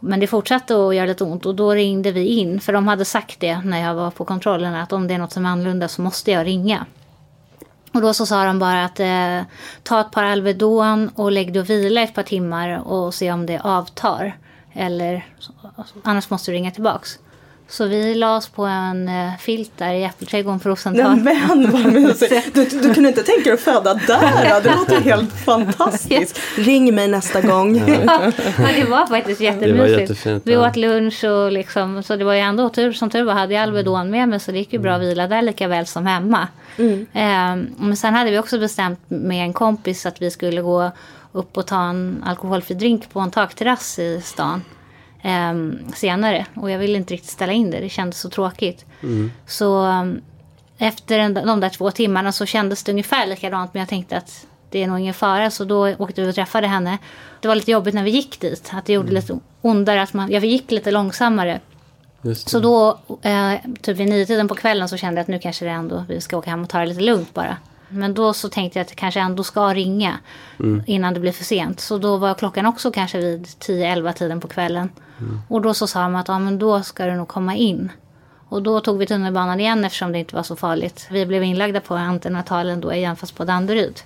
[0.00, 2.60] men det fortsatte att göra lite ont och då ringde vi in.
[2.60, 5.32] För de hade sagt det när jag var på kontrollen att om det är något
[5.32, 6.86] som är annorlunda så måste jag ringa.
[7.92, 9.42] Och då så sa de bara att eh,
[9.82, 13.46] ta ett par Alvedon och lägg dig och vila ett par timmar och se om
[13.46, 14.36] det avtar.
[14.72, 15.26] Eller
[15.76, 17.18] alltså, annars måste du ringa tillbaks.
[17.70, 21.16] Så vi la oss på en eh, filt där i Äppelträdgården på Rosenthal.
[21.16, 22.54] Nej, men vad mysigt.
[22.54, 24.60] Du, du kunde inte tänka dig att föda där?
[24.62, 26.40] Det låter helt fantastiskt.
[26.56, 27.76] Ring mig nästa gång.
[27.76, 28.32] ja,
[28.76, 29.78] det var faktiskt jättemysigt.
[29.78, 33.10] Det var jättefint, Vi åt lunch och liksom, så det var ju ändå tur som
[33.10, 35.42] tur var hade jag Alvedon med mig så det gick ju bra att vila där
[35.42, 36.48] lika väl som hemma.
[37.12, 40.90] Ehm, men sen hade vi också bestämt med en kompis att vi skulle gå
[41.32, 44.62] upp och ta en alkoholfri drink på en takterrass i stan
[45.22, 46.46] ehm, senare.
[46.54, 48.84] Och jag ville inte riktigt ställa in det, det kändes så tråkigt.
[49.46, 50.20] Så ehm,
[50.78, 54.46] efter en, de där två timmarna så kändes det ungefär likadant men jag tänkte att
[54.70, 56.98] det är nog ingen fara så då åkte vi och träffade henne.
[57.40, 60.30] Det var lite jobbigt när vi gick dit, att det gjorde lite ondare, att man,
[60.30, 61.60] jag gick lite långsammare.
[62.22, 62.34] Det.
[62.34, 65.64] Så då, eh, typ vid nio tiden på kvällen så kände jag att nu kanske
[65.64, 67.56] det ändå, vi ska åka hem och ta det lite lugnt bara.
[67.88, 70.18] Men då så tänkte jag att jag kanske ändå ska ringa
[70.86, 71.80] innan det blir för sent.
[71.80, 74.88] Så då var klockan också kanske vid 10-11 tiden på kvällen.
[75.48, 77.92] Och då så sa de att ja, men då ska du nog komma in.
[78.48, 81.08] Och då tog vi tunnelbanan igen eftersom det inte var så farligt.
[81.10, 84.00] Vi blev inlagda på antenatalen då igen fast på Danderyd.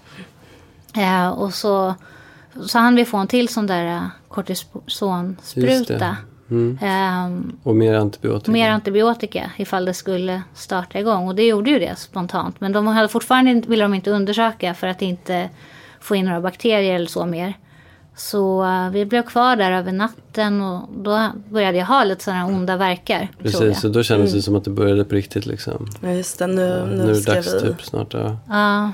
[0.96, 1.94] Eh, och så,
[2.66, 6.16] så hann vi få en till sån där eh, kortisonspruta.
[6.50, 6.78] Mm.
[6.82, 8.52] Ehm, Och mer antibiotika.
[8.52, 11.28] mer antibiotika ifall det skulle starta igång.
[11.28, 12.60] Och det gjorde ju det spontant.
[12.60, 15.50] Men de hade fortfarande ville de inte undersöka för att inte
[16.00, 17.54] få in några bakterier eller så mer.
[18.16, 22.46] Så eh, vi blev kvar där över natten och då började jag ha lite sådana
[22.46, 23.28] onda verkar.
[23.42, 25.88] Precis, så då kändes det som att det började på riktigt liksom.
[26.00, 26.46] Ja, just det.
[26.46, 27.60] Nu, Nu nu, är det dags vi...
[27.60, 28.14] typ snart.
[28.14, 28.36] Ja.
[28.48, 28.92] Ja.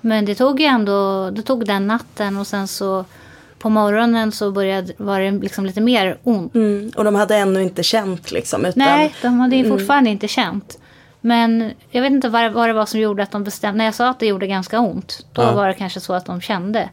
[0.00, 3.04] Men det tog ju ändå, det tog den natten och sen så
[3.58, 6.54] på morgonen så började, var det liksom lite mer ont.
[6.54, 8.60] Mm, och de hade ännu inte känt liksom.
[8.64, 10.78] Utan, Nej, de hade ju fortfarande inte känt.
[11.20, 13.78] Men jag vet inte vad, vad det var som gjorde att de bestämde.
[13.78, 15.26] När jag sa att det gjorde ganska ont.
[15.32, 15.52] Då Ja.
[15.54, 16.88] var det kanske så att de kände.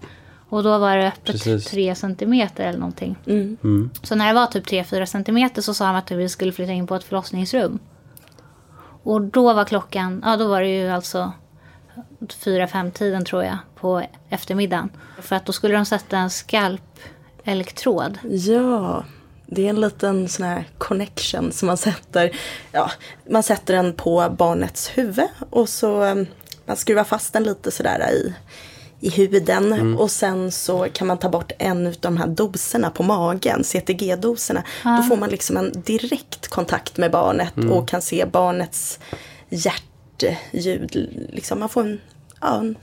[0.52, 1.66] Och då var det öppet Precis.
[1.66, 3.16] tre centimeter eller någonting.
[3.26, 3.58] Mm.
[3.64, 3.90] Mm.
[4.04, 6.88] Så när det var typ 3-4 centimeter så sa de att vi skulle flytta in
[6.88, 7.80] på ett förlossningsrum.
[9.04, 11.32] Och då var klockan, ja då var det ju alltså
[12.20, 14.90] 4-5 tiden tror jag på eftermiddagen.
[15.22, 18.18] För att då skulle de sätta en skalpelektrod.
[18.24, 19.06] Ja,
[19.46, 22.32] det är en liten sån här connection som man sätter.
[22.72, 22.92] Ja,
[23.30, 26.16] man sätter den på barnets huvud och så eh,
[26.66, 28.34] man skruvar fast den lite sådär i,
[29.02, 29.98] i huden.
[29.98, 34.64] Och sen så kan man ta bort en av de här doserna på magen, CTG-doserna.
[34.84, 39.00] Då får man liksom en direkt kontakt med barnet och kan se barnets
[39.50, 41.10] hjärtljud.
[41.34, 42.00] Liksom man får en,
[42.42, 42.76] ja, en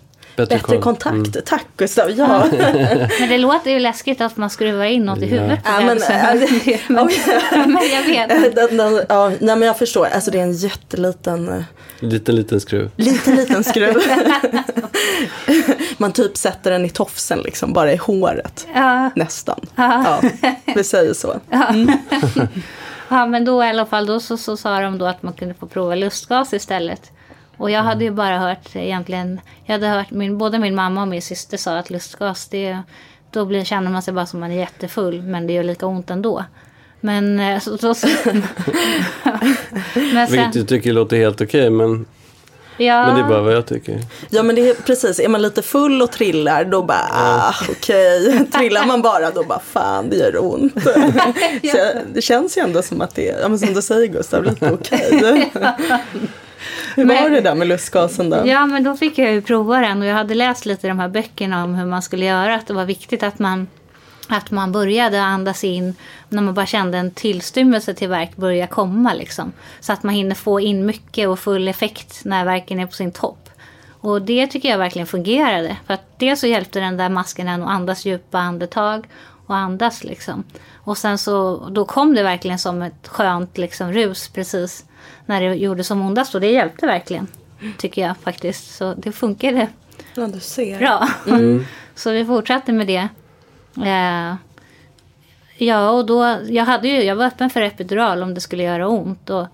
[0.47, 1.47] Bättre bättre, kontakt.
[1.47, 2.11] Tack Gustav.
[2.11, 2.45] Ja.
[3.21, 5.27] Men det låter ju läskigt att man skruvar in något i Ja.
[5.43, 5.65] huvudet.
[5.65, 7.09] på Ja, men, äh, men,
[7.73, 8.55] men jag vet.
[8.57, 10.07] Den, den, ja, nej men jag förstår.
[10.15, 11.63] Alltså det är en jätteliten, eh,
[12.01, 12.91] Liten, liten skruv.
[12.97, 13.95] liten, liten skruv.
[15.99, 18.67] Man typ sätter den i tofsen liksom, bara i håret.
[18.75, 19.61] Ja, Nästan.
[19.77, 20.21] Ja,
[20.75, 21.41] vi säger så.
[23.09, 25.55] ja, men då i alla fall då så, så sa de då att man kunde
[25.55, 27.13] få prova lustgas istället.
[27.59, 31.09] Och jag hade ju bara hört egentligen, jag hade hört min, både min mamma och
[31.09, 32.79] min syster sa att lustgas det,
[33.31, 36.11] då blir, känner man sig bara som man är jättefull men det gör lika ont
[36.11, 36.45] ändå.
[37.01, 38.09] Men eh, så, så, så.
[39.95, 42.07] men Vilket du tycker låter helt okej, men,
[42.77, 44.01] ja, men det är bara vad jag tycker.
[44.31, 48.47] Ja men det är precis, är man lite full och trillar då bara ah, okej.
[48.53, 50.83] Trillar man bara då bara fan det gör ont.
[50.83, 50.91] Så
[51.63, 54.45] jag, det känns ju ändå som att det är, ja, men som du säger Gustav,
[54.45, 55.51] lite okej.
[56.97, 58.43] Hur var Men- det där med lustgasen då?
[58.47, 60.99] Ja, men då fick jag ju prova den och jag hade läst lite i de
[60.99, 62.55] här böckerna om hur man skulle göra.
[62.55, 63.69] Att det var viktigt att man,
[64.29, 65.95] att man började andas in
[66.29, 69.15] när man bara kände en tillstymmelse till verk börja komma.
[69.15, 69.53] Liksom.
[69.81, 73.13] Så att man hinner få in mycket och full effekt när verken är på sin
[73.13, 73.51] topp.
[74.01, 75.77] Och det tycker jag verkligen fungerade.
[75.87, 79.07] För att dels så hjälpte den där masken en att andas djupa andetag
[79.47, 80.45] och andas liksom.
[80.75, 84.85] Och sen så då kom det verkligen som ett skönt liksom rus precis
[85.27, 86.35] när det gjorde som ondast.
[86.35, 87.27] Och det hjälpte verkligen.
[87.79, 88.77] Tycker jag faktiskt.
[88.77, 89.69] Så det funkade
[90.15, 90.79] Ja, du ser.
[90.79, 91.09] bra.
[91.95, 93.09] så vi fortsatte med det.
[93.87, 94.35] Eh,
[95.57, 98.89] ja, och då, jag, hade ju, jag var öppen för epidural om det skulle göra
[98.89, 99.31] ont.
[99.31, 99.47] Och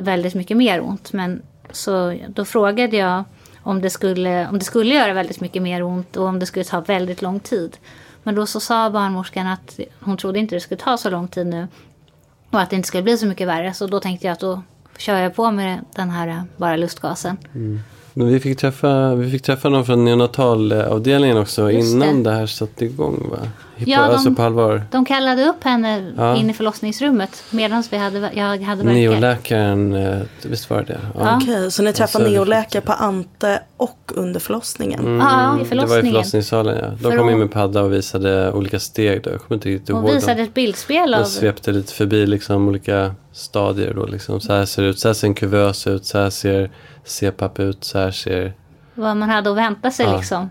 [0.00, 1.12] väldigt mycket mer ont.
[1.12, 3.24] Men så då frågade jag
[3.62, 6.64] om det, skulle, om det skulle göra väldigt mycket mer ont och om det skulle
[6.64, 7.76] ta väldigt lång tid.
[8.22, 11.46] Men då så sa barnmorskan att hon trodde inte det skulle ta så lång tid
[11.46, 11.68] nu.
[12.50, 13.74] Och att det inte skulle bli så mycket värre.
[13.74, 14.62] Så då tänkte jag att då
[14.98, 17.36] kör jag på med den här bara lustgasen.
[17.54, 17.80] Mm.
[18.18, 22.30] Men vi fick träffa, vi fick träffa någon från neonatalavdelningen också Just innan det.
[22.30, 22.36] det.
[22.36, 23.36] här satte igång va?
[23.36, 24.82] På, Ja, de- Alltså på allvar.
[24.90, 26.36] De kallade upp henne Ja.
[26.36, 28.84] in i förlossningsrummet medan vi hade, jag hade verkat.
[28.94, 30.98] Neoläkaren, eh, visst var det det?
[31.18, 31.36] Ja.
[31.42, 35.00] Okej, så ni träffade så- neoläkare på Ante och under förlossningen?
[35.00, 36.06] Mm, Ja, i Det var i förlossningen.
[36.12, 36.88] förlossningssalen ja.
[36.88, 39.30] De För kom in med padda och visade olika steg då.
[39.30, 40.44] Jag kommer inte riktigt Hon ihåg visade dem.
[40.44, 41.20] ett bildspel av...
[41.20, 44.40] De svepte lite förbi liksom olika stadier då liksom.
[44.40, 46.70] Så här ser det ut, så här ser en kuvös ut, så här ser
[47.06, 48.52] CPAP ut, så här ser...
[48.94, 50.16] vad man hade att vänta sig Ja.
[50.16, 50.50] liksom.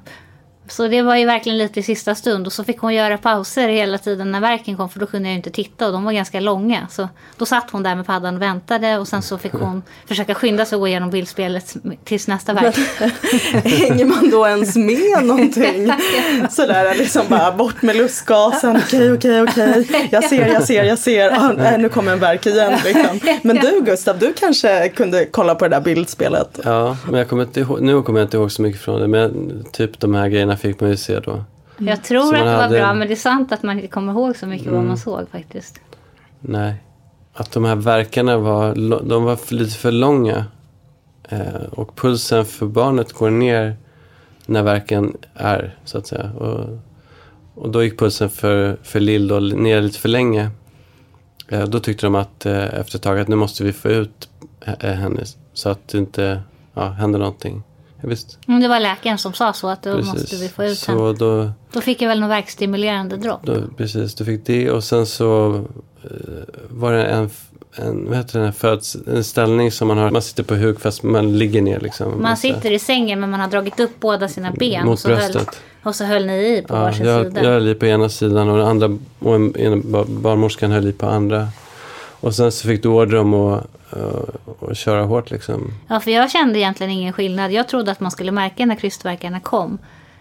[0.68, 3.68] Så det var ju verkligen lite i sista stund och så fick hon göra pauser
[3.68, 6.12] hela tiden när verken kom för då kunde jag ju inte titta och de var
[6.12, 6.88] ganska långa.
[6.92, 10.36] Så då satt hon där med paddan och väntade och sen så fick hon försöka
[10.36, 12.76] skynda sig och gå igenom bildspelet tills nästa verk.
[13.64, 15.92] Hänger man då ens med någonting?
[16.50, 18.76] Sådär liksom bara bort med lustgasen.
[18.76, 20.08] Okej, okej, okej.
[20.12, 21.30] Jag ser, jag ser, jag ser.
[21.30, 22.80] Ah, nej, nu kommer en verk igen.
[22.86, 23.20] Liksom.
[23.42, 26.60] Men du Gustav, du kanske kunde kolla på det där bildspelet?
[26.64, 29.08] Ja, men jag kommer inte ihåg, nu kommer jag inte ihåg så mycket från det.
[29.08, 31.44] Men typ de här grejerna fick man ju se då.
[31.78, 33.88] Jag tror Så att det var hade- bra men det är sant att man inte
[33.88, 35.80] kommer ihåg så mycket vad man såg faktiskt.
[36.40, 36.76] Nej.
[37.34, 38.76] Att de här verkarna var,
[39.10, 40.46] de var för- lite för långa.
[41.30, 43.76] Eh, och pulsen för barnet går ner
[44.46, 46.32] när verken är, så att säga.
[46.32, 46.80] Och,
[47.56, 50.50] och då gick pulsen för, för Lill då ner lite för länge.
[51.50, 54.30] Eh, då tyckte de att eh, efter ett tag att nu måste vi få ut
[54.66, 55.22] eh, henne
[55.54, 56.42] så att det inte
[56.74, 57.64] ja, händer någonting.
[58.06, 60.14] Ja, visst, Mm, Det var läkaren som sa så att då precis.
[60.14, 61.00] måste vi få ut henne.
[61.00, 63.40] så då, Då fick jag väl någon verkstimulerande dropp.
[63.44, 65.56] Då, precis, du fick det och sen så
[66.04, 66.10] eh,
[66.70, 67.30] var det en,
[67.76, 71.04] en, vad heter det, föds, en ställning som man har, man sitter på huk fast
[71.04, 72.22] man ligger ner liksom.
[72.22, 74.86] Man så- sitter i sängen men man har dragit upp båda sina ben.
[74.86, 75.62] Mot och, så höll, bröstet.
[75.84, 77.44] och så höll ni i på Ja, varsin jag, sida.
[77.44, 80.88] jag höll i på ena sidan och den andra, och en, en, bar- barnmorskan höll
[80.88, 81.48] i på andra.
[82.26, 85.74] Och sen så fick du order om att, uh, att köra hårt liksom.
[85.88, 87.52] Ja, för jag kände egentligen ingen skillnad.
[87.52, 89.78] Jag trodde att man skulle märka när krystvärkarna kom.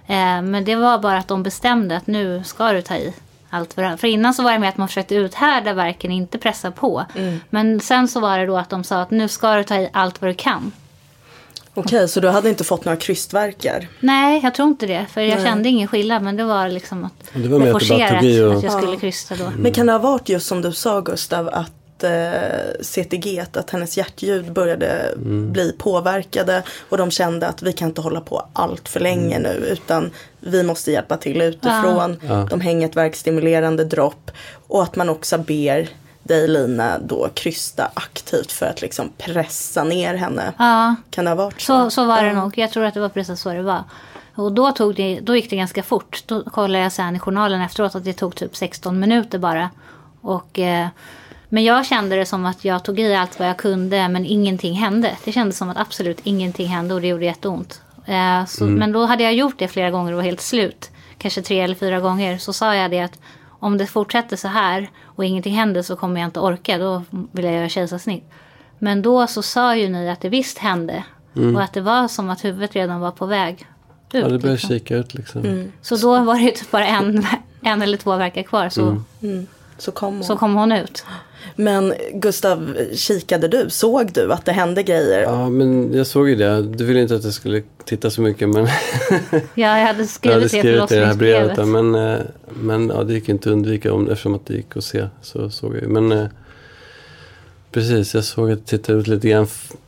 [0.06, 3.14] Eh, men det var bara att de bestämde att nu ska du ta i
[3.50, 6.70] allt för För innan så var det med att man försökte uthärda verken, inte pressa
[6.70, 7.04] på.
[7.50, 9.88] Men sen så var det då att de sa att nu ska du ta i
[9.92, 10.72] allt vad du kan.
[11.74, 13.88] Okej, så du hade inte fått några krystvärkar?
[14.00, 15.06] Nej, jag tror inte det.
[15.12, 15.44] För jag Nej.
[15.44, 16.22] kände ingen skillnad.
[16.22, 18.54] Men det var liksom att Det var att bara tog i och...
[18.54, 19.44] att jag skulle krysta då.
[19.58, 21.72] Men kan det ha varit just som du sa Gustav att
[22.04, 25.14] eh, CTG, att hennes hjärtljud började
[25.52, 29.48] bli påverkade och de kände att vi kan inte hålla på allt för länge nu
[29.70, 32.20] utan vi måste hjälpa till utifrån.
[32.28, 32.46] Ja.
[32.50, 34.30] De hänger ett verkstimulerande dropp
[34.66, 35.88] och att man också ber
[36.22, 40.52] dig Lina då krysta aktivt för att liksom pressa ner henne.
[40.58, 41.84] Ja, Kan det ha varit så?
[41.84, 42.34] Så, så var det Ja.
[42.34, 42.58] nog.
[42.58, 43.84] Jag tror att det var precis så det var.
[44.36, 46.22] Och då, tog det, då gick det ganska fort.
[46.26, 49.70] Då kollade jag sen i journalen efteråt att det tog typ 16 minuter bara.
[50.20, 50.86] Och, eh,
[51.54, 54.74] men jag kände det som att jag tog i allt vad jag kunde men ingenting
[54.74, 55.16] hände.
[55.24, 57.82] Det kändes som att absolut ingenting hände och det gjorde jätteont.
[58.06, 60.90] Eh, så, Men då hade jag gjort det flera gånger och var helt slut.
[61.18, 62.38] Kanske tre eller fyra gånger.
[62.38, 66.20] Så sa jag det att om det fortsätter så här och ingenting händer så kommer
[66.20, 66.78] jag inte orka.
[66.78, 68.24] Då vill jag göra kejsarsnitt.
[68.78, 71.04] Men då så sa ju ni att det visst hände.
[71.54, 73.66] Och att det var som att huvudet redan var på väg ut.
[74.12, 74.68] Ja, det började liksom.
[74.68, 75.72] kika ut liksom.
[75.82, 77.26] Så då var det ju typ bara en,
[77.62, 78.68] en eller två verkar kvar.
[78.68, 79.02] Så,
[79.78, 80.24] Så kom hon.
[80.24, 81.04] så kom hon ut.
[81.56, 83.70] Men Gustav, kikade du?
[83.70, 85.22] Såg du att det hände grejer?
[85.22, 86.62] Ja, men jag såg ju det.
[86.62, 88.64] Du ville inte att jag skulle titta så mycket men
[89.32, 91.56] Ja, jag hade jag skrivit hade det i skrivit det i det här brevet.
[91.56, 94.76] då, Men, eh, men ja, det gick inte att undvika om, eftersom att det gick
[94.76, 95.06] att se.
[95.22, 95.88] Så såg jag ju.
[95.88, 96.26] Men eh,
[97.72, 99.46] precis, jag såg att det tittade ut lite grann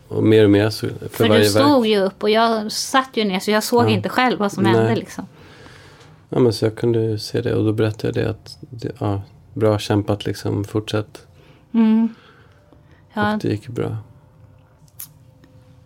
[0.09, 0.71] och mer och mer.
[0.71, 1.65] Så, för, För varje du verk.
[1.67, 3.89] stod ju upp och jag satt ju ner så jag såg Ja.
[3.89, 4.73] inte själv vad som Nej.
[4.73, 5.27] hände liksom.
[6.29, 8.59] Ja, men så jag kunde ju se det och då berättade jag det att
[9.01, 9.23] ja,
[9.55, 11.23] bra kämpat liksom, fortsätt.
[11.77, 12.15] Mm.
[13.15, 13.97] Ja, Och det gick bra.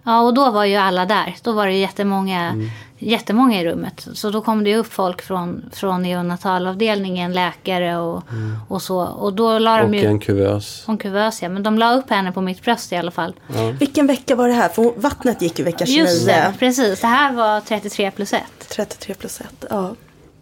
[0.04, 1.36] ja, och då var ju alla där.
[1.42, 2.68] Då var det jättemånga, Mm.
[2.98, 4.08] jättemånga i rummet.
[4.14, 8.22] Så då kom det ju upp folk från, från neonatalavdelningen, läkare och,
[8.68, 8.98] och så.
[9.00, 9.90] Och då la de Mm.
[9.90, 10.06] Och ju...
[10.06, 10.82] en kuvös.
[10.86, 11.48] Hon kuvös, ja.
[11.48, 13.34] Men de la upp henne på mitt bröst i alla fall.
[13.54, 13.70] Ja.
[13.70, 14.68] Vilken vecka var det här?
[14.68, 16.00] För vattnet gick ju vecka 29.
[16.00, 17.00] Just det, precis.
[17.00, 18.42] Det här var 33 plus 1.
[18.68, 19.64] 33 plus 1.
[19.70, 19.94] Ja.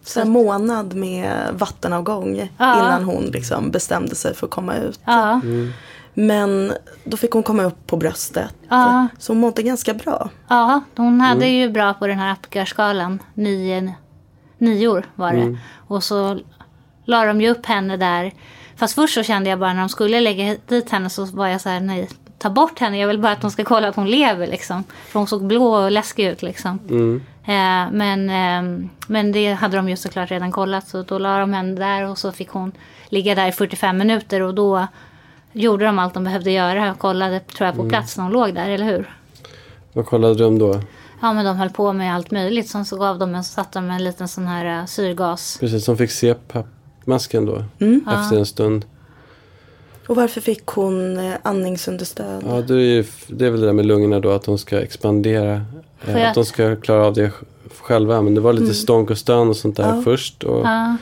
[0.03, 2.79] Så en månad med vattenavgång Ja.
[2.79, 4.99] innan hon liksom bestämde sig för att komma ut.
[5.05, 5.41] Ja,
[6.13, 6.73] Men
[7.03, 8.53] då fick hon komma upp på bröstet.
[8.69, 9.07] Ja.
[9.17, 10.29] Så hon mådde ganska bra.
[10.47, 11.55] ja hon hade Mm.
[11.57, 13.19] ju bra på den här Apgar-skalan.
[13.33, 13.93] Nio,
[14.57, 15.41] nior var det.
[15.41, 15.57] Mm.
[15.87, 16.39] Och så
[17.05, 18.33] la de ju upp henne där.
[18.75, 21.61] Fast först så kände jag bara när de skulle lägga dit henne så var jag
[21.61, 22.09] så här, nej,
[22.39, 22.99] ta bort henne.
[22.99, 24.83] Jag vill bara att de ska kolla att hon lever liksom.
[25.07, 26.79] För hon såg blå och läskig ut liksom.
[26.89, 27.21] Mm.
[27.45, 30.87] Eh, men, eh, men det hade de ju såklart redan kollat.
[30.87, 32.71] Så då la de henne där och så fick hon
[33.09, 34.41] ligga där i 45 minuter.
[34.41, 34.87] Och då
[35.51, 36.91] gjorde de allt de behövde göra.
[36.91, 37.89] Och kollade tror jag på Mm.
[37.89, 39.15] plats när hon låg där, eller hur?
[39.93, 40.81] Vad kollade om då?
[41.21, 42.69] Ja, men de höll på med allt möjligt.
[42.69, 45.57] Sen så gav de en, så satte de en liten sån här uh, syrgas.
[45.59, 47.63] Precis, som fick CPAP-masken då.
[48.19, 48.85] Efter en stund.
[50.09, 52.43] Och varför fick hon eh, andningsunderstöd?
[52.47, 54.79] Ja, det är, ju, det är väl det där med lungorna då, att de ska
[54.81, 55.61] expandera.
[56.05, 57.31] Eh, jag- Att de ska klara av det
[57.79, 58.21] själva.
[58.21, 60.01] Men det var lite stånk och stön och sånt där Ja.
[60.01, 60.43] först.
[60.43, 60.97] Och, Ja,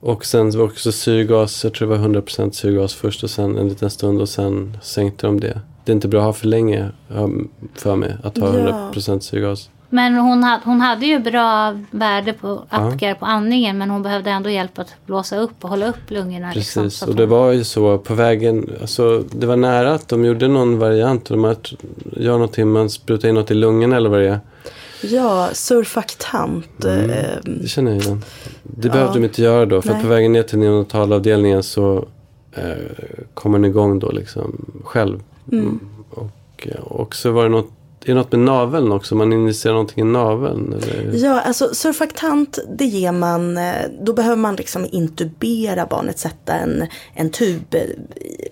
[0.00, 3.68] och sen var också syrgas, jag tror det var 100% syrgas först och sen en
[3.68, 5.60] liten stund och sen sänkte de det.
[5.84, 6.88] Det är inte bra att ha för länge
[7.74, 8.90] för mig, att ha Ja.
[8.94, 9.70] 100% syrgas.
[9.94, 13.78] Men hon, hade, hon hade ju bra värde på Apgar på andningen.
[13.78, 16.52] Men hon behövde ändå hjälp att blåsa upp och hålla upp lungorna.
[16.54, 19.94] liksom, Precis, att och det hon- var ju så på vägen, alltså det var nära
[19.94, 21.24] att de gjorde någon variant.
[21.24, 21.72] De att
[22.16, 24.40] gör någonting, man sprutar in något i lungorna eller vad det är.
[25.02, 26.84] Ja, surfaktant.
[26.84, 27.10] Mm.
[27.10, 28.22] Eh, Det känner jag igen.
[28.62, 28.92] Det Ja.
[28.94, 29.82] behövde de inte göra då.
[29.82, 30.02] För Nej.
[30.02, 32.04] på vägen ner till neonatalavdelningen så
[32.52, 32.62] eh,
[33.34, 35.22] kommer den igång då liksom själv.
[35.52, 35.80] Mm.
[36.10, 37.70] Och, eh, och så var det något,
[38.04, 39.14] det är något med naveln också?
[39.14, 40.72] Man injicerar någonting i naveln?
[40.72, 41.14] Eller?
[41.14, 46.86] Ja, alltså surfaktant det ger man, eh, då behöver man liksom intubera barnet, sätta en,
[47.14, 47.80] en tub eh,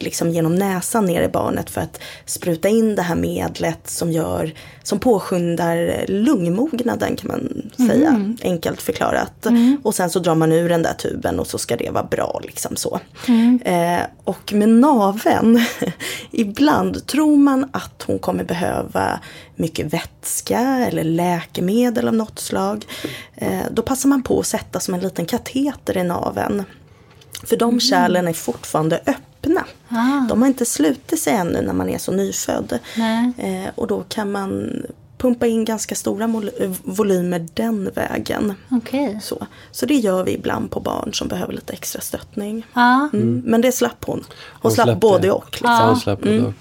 [0.00, 4.54] liksom genom näsan ner i barnet för att spruta in det här medlet som gör,
[4.82, 9.46] som påskyndar lungmognaden kan man säga, enkelt förklarat.
[9.82, 12.40] Och sen så drar man ur den där tuben och så ska det vara bra
[12.42, 13.00] liksom så.
[13.64, 15.60] Eh, och med naveln,
[16.30, 19.20] ibland tror man att hon kommer behöva
[19.56, 22.86] mycket vätska eller läkemedel av något slag.
[23.34, 26.64] Eh, då passar man på att sätta som en liten kateter i naveln.
[27.44, 29.64] För de kärlen är fortfarande öppna.
[29.92, 30.26] Ah.
[30.28, 32.78] De har inte slutit sig ännu när man är så nyfödd.
[32.96, 33.32] Nej.
[33.38, 34.82] Eh, och då kan man
[35.22, 38.54] pumpa in ganska stora eh, volymer den vägen.
[38.70, 39.18] Okej.
[39.22, 39.46] Så.
[39.70, 42.66] så det gör vi ibland på barn som behöver lite extra stöttning.
[42.72, 43.08] Ja.
[43.12, 43.42] Mm.
[43.46, 44.18] Men det slapp hon.
[44.18, 45.00] Hon, Hon slapp släppte.
[45.00, 45.48] både och.
[45.52, 45.68] Liksom.
[45.68, 46.44] Han slapp mm.
[46.44, 46.54] dock.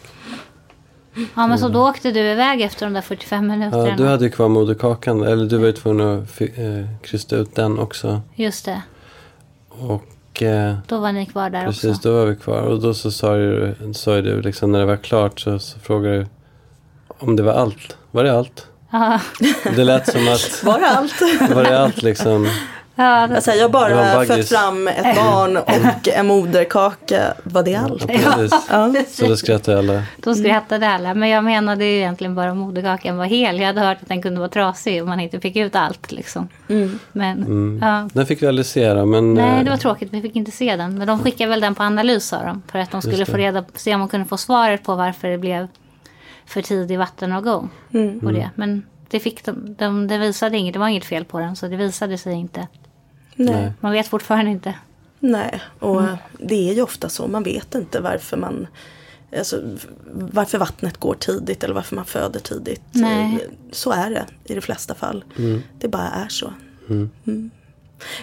[1.36, 3.88] ja, men så då åkte du iväg efter de där 45 minuterna.
[3.88, 5.24] Ja, du hade ju kvar moderkakan.
[5.24, 6.48] Eller du var ju tvungen att eh,
[7.02, 8.22] krysta ut den också.
[8.36, 8.82] Just det.
[9.70, 10.04] Och
[10.42, 12.10] eh, Då var ni kvar där precis, också.
[12.10, 12.62] då var vi kvar.
[12.62, 15.80] Och då så sa du, sa ju du liksom när det var klart så, så
[15.80, 16.26] frågade du
[17.20, 17.98] om det var allt.
[18.12, 18.68] Var det allt?
[18.92, 19.20] Ja.
[19.76, 21.22] Det lät som att, Var det allt?
[21.56, 22.48] var det allt liksom?
[23.02, 24.28] Ja, Alltså, jag bara baggis.
[24.36, 27.34] fött fram ett barn och en moderkaka.
[27.44, 28.06] Var det allt?
[28.10, 28.48] Ja.
[28.70, 28.94] Ja.
[29.10, 30.04] Så då skrattade alla.
[30.18, 31.14] Då skrattade alla.
[31.14, 33.60] Men jag menade ju egentligen bara moderkakan var hel.
[33.60, 36.12] Jag hade hört att den kunde vara trasig och man inte fick ut allt.
[36.12, 36.48] Liksom.
[37.12, 38.10] Men ja.
[38.14, 39.34] Den fick vi aldrig se då, men...
[39.34, 40.10] Nej, eh, det var tråkigt.
[40.14, 40.98] Vi fick inte se den.
[40.98, 42.62] Men de skickade väl den på analys sa de.
[42.72, 45.38] För att de skulle få reda se om de kunde få svaret på varför det
[45.38, 45.68] blev
[46.46, 47.70] för tidig vattenavgång.
[48.22, 48.50] På det.
[48.56, 50.74] Men det, fick de, de, det visade inget.
[50.74, 51.56] Det var inget fel på den.
[51.56, 52.68] Så det visade sig inte.
[53.36, 53.72] Nej.
[53.80, 54.74] Man vet fortfarande inte.
[55.20, 56.02] Nej, och
[56.40, 57.28] det är ju ofta så.
[57.28, 58.68] Man vet inte varför man
[59.38, 59.62] Alltså,
[60.14, 62.82] varför vattnet går tidigt eller varför man föder tidigt.
[62.92, 63.48] Nej.
[63.72, 65.24] Så är det i de flesta fall.
[65.80, 66.54] Det bara är så.
[66.90, 67.52] Mm.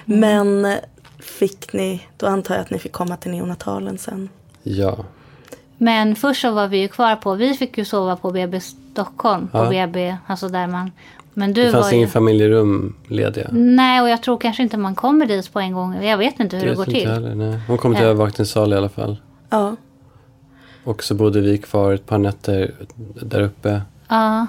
[0.04, 0.76] Men
[1.18, 4.28] fick ni, då antar jag att ni fick komma till neonatalen sen.
[4.62, 5.04] Ja.
[5.78, 9.48] Men först så var vi ju kvar på, vi fick ju sova på BB Stockholm,
[9.48, 9.86] på Ja.
[9.86, 10.90] BB, alltså där man,
[11.39, 11.97] Men du Det fanns var ju...
[11.97, 13.49] ingen familjerum lediga.
[13.53, 16.05] Nej, och jag tror kanske inte man kommer dit på en gång.
[16.05, 17.09] Jag vet inte hur det, vet går till.
[17.09, 17.59] Heller, nej.
[17.66, 18.09] Hon kom till Ja.
[18.11, 19.16] övervakningssal i alla fall.
[19.51, 19.76] Ja.
[20.84, 22.74] Och så bodde vi kvar ett par nätter
[23.22, 23.82] där uppe.
[24.09, 24.47] Ja,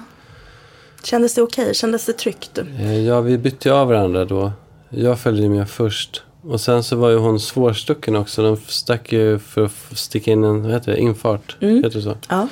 [1.04, 1.74] Kändes det okej?
[1.74, 2.58] Kändes det tryggt?
[2.78, 4.52] Eh, Ja, vi bytte av varandra då.
[4.88, 6.22] Jag följde med först.
[6.42, 8.42] Och sen så var ju hon svårstucken också.
[8.42, 11.56] De stack ju för att sticka in en, vad heter det, infart.
[11.60, 11.76] Mm.
[11.76, 12.16] Heter det så?
[12.28, 12.48] Ja.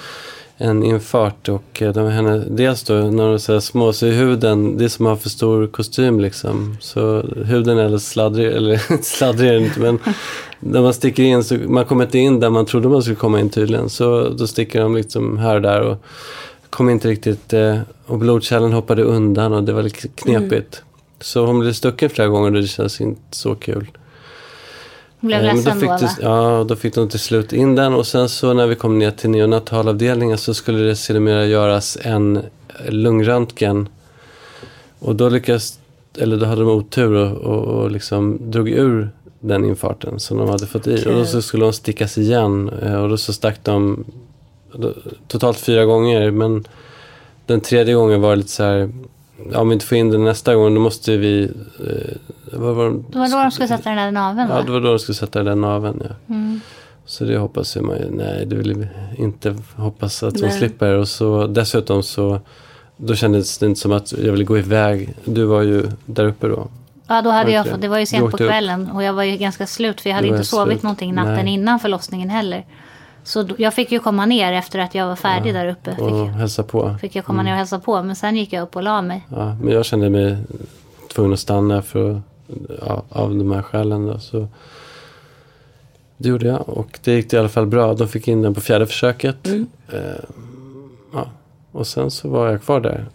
[0.61, 4.79] En infart och eh, de, henne, dels då när de här små så är huden,
[4.79, 6.77] det är som att ha för stor kostym liksom.
[6.81, 9.99] Så huden är eller sladdrig, eller sladdrig är inte men
[10.61, 13.41] när man sticker in så, man kommer inte in där man trodde man skulle komma
[13.41, 13.91] in tydligen.
[13.91, 16.05] Så då sticker de liksom här och där och
[16.71, 20.83] kom inte riktigt, eh, och blodkärlen hoppade undan och det var lite knepigt.
[21.21, 23.91] Så hon blev stucken flera gånger och det känns inte så kul.
[25.21, 26.11] Hon blev Eh, ledsen fick då, de, va?
[26.21, 29.11] Ja, då fick de till slut in den och sen så när vi kom ner
[29.11, 32.43] till neonatalavdelningen så skulle det sedermera göras en
[32.89, 33.89] lungröntgen.
[34.99, 35.79] Och då lyckades,
[36.19, 39.11] eller då hade de otur och, och, och liksom drog ur
[39.41, 40.97] den infarten som de hade fått i.
[40.97, 41.13] Okej.
[41.13, 44.05] Och då så skulle de stickas igen eh, och då så stack de
[45.29, 46.31] totalt fyra gånger.
[46.31, 46.65] Men
[47.47, 48.93] den tredje gången var det lite så här,
[49.53, 51.51] ja, om vi inte får in den nästa gång då måste vi...
[52.53, 54.63] Vad var de, Det var då de skulle sätta den där naveln, Ja, va?
[54.63, 56.03] det var då de skulle sätta den naveln.
[56.09, 56.35] Ja.
[56.35, 56.61] Mm.
[57.05, 58.11] Så det hoppas man ju.
[58.11, 58.89] Nej, det vill vi
[59.23, 60.93] inte hoppas att hon slipper.
[60.95, 62.41] Och så dessutom så
[62.97, 65.15] då kändes det inte som att jag ville gå iväg.
[65.25, 66.69] Du var ju där uppe då.
[67.07, 69.37] Ja, då hade jag fått, det var ju sent på kvällen och jag var ju
[69.37, 70.83] ganska slut för jag hade var inte sovit slut.
[70.83, 71.55] någonting natten Nej.
[71.55, 72.65] innan förlossningen heller.
[73.25, 75.91] Så då, jag fick ju komma ner efter att jag var färdig där uppe.
[75.91, 76.97] Fick, Och hälsa på.
[77.01, 78.03] fick jag komma ner och hälsa på.
[78.03, 79.27] Men sen gick jag upp och la mig.
[79.31, 80.37] Ja, men jag kände mig
[81.15, 82.21] tvungen att stanna för att,
[83.09, 84.07] av de här skälen.
[84.07, 84.49] Då, så
[86.17, 87.95] det gjorde jag och det gick i alla fall bra.
[87.95, 89.47] De fick in den på fjärde försöket.
[89.47, 89.67] Mm.
[89.93, 90.01] Eh,
[91.13, 91.31] ja.
[91.73, 93.07] Och sen så var jag kvar där.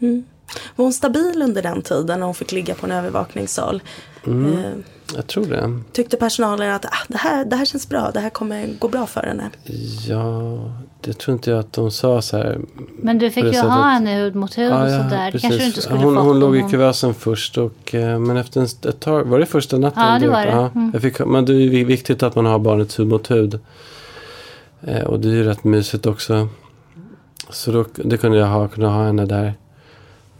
[0.75, 3.81] Var hon stabil under den tiden när hon fick ligga på en övervakningssal?
[4.25, 4.53] Mm.
[4.53, 4.71] Eh,
[5.15, 5.79] Jag tror det.
[5.91, 9.05] tyckte personalen att ah, det, här, det här känns bra, det här kommer gå bra
[9.07, 9.49] för henne?
[10.07, 10.59] Ja,
[11.03, 12.59] det tror inte jag att de sa så här.
[13.01, 13.83] Men du fick ju det ha sättet.
[13.83, 15.31] henne hud mot hud och sådär.
[15.31, 18.37] Det kanske du inte skulle hon, fått hon låg i kuvösen först och eh, men
[18.37, 20.03] efter en, ett tag, var det första natten?
[20.03, 20.51] Ja, det var det.
[20.51, 20.89] Ja, Mm.
[20.93, 23.59] jag fick, men det är viktigt att man har barnet hud mot hud.
[24.81, 26.47] Eh, och det är ju rätt mysigt också.
[27.49, 29.53] Så då, det kunde jag ha, kunde ha henne där.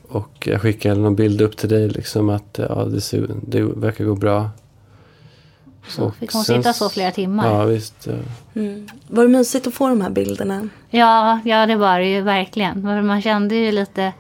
[0.08, 4.06] Och jag skickade någon bild upp till dig liksom att ja, det, ser, det verkar
[4.06, 4.50] gå bra.
[5.88, 7.48] Så Och fick hon sen- sitta så flera timmar.
[7.48, 8.08] Ja, visst.
[8.56, 8.88] Mm.
[9.08, 10.70] Var det mysigt att få de här bilderna?
[10.90, 13.06] Ja, ja det var det ju verkligen.
[13.08, 14.14] Man kände ju lite...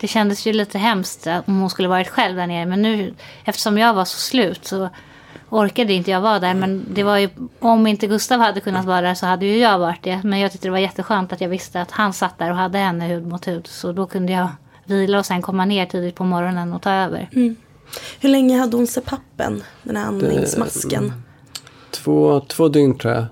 [0.00, 2.66] Det kändes ju lite hemskt om hon skulle varit själv där nere.
[2.66, 4.88] Men nu, eftersom jag var så slut så
[5.48, 6.54] orkade inte jag vara där.
[6.54, 7.28] Men det var ju,
[7.58, 10.20] om inte Gustav hade kunnat vara där så hade ju jag varit det.
[10.24, 12.78] Men jag tyckte det var jätteskönt att jag visste att han satt där och hade
[12.78, 13.66] henne hud mot hud.
[13.66, 14.48] Så då kunde jag
[14.84, 17.28] vila och sen komma ner tidigt på morgonen och ta över.
[18.20, 21.12] Hur länge hade hon CPAPen, den här andningsmasken?
[21.90, 23.24] Två, två dygn tror jag.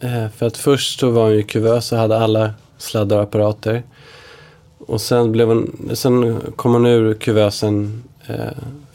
[0.00, 3.82] Eh, för att först så var hon ju kuvös och hade alla sladdar och apparater.
[4.78, 8.36] Och sen, blev hon, sen kom hon ur kuvösen eh,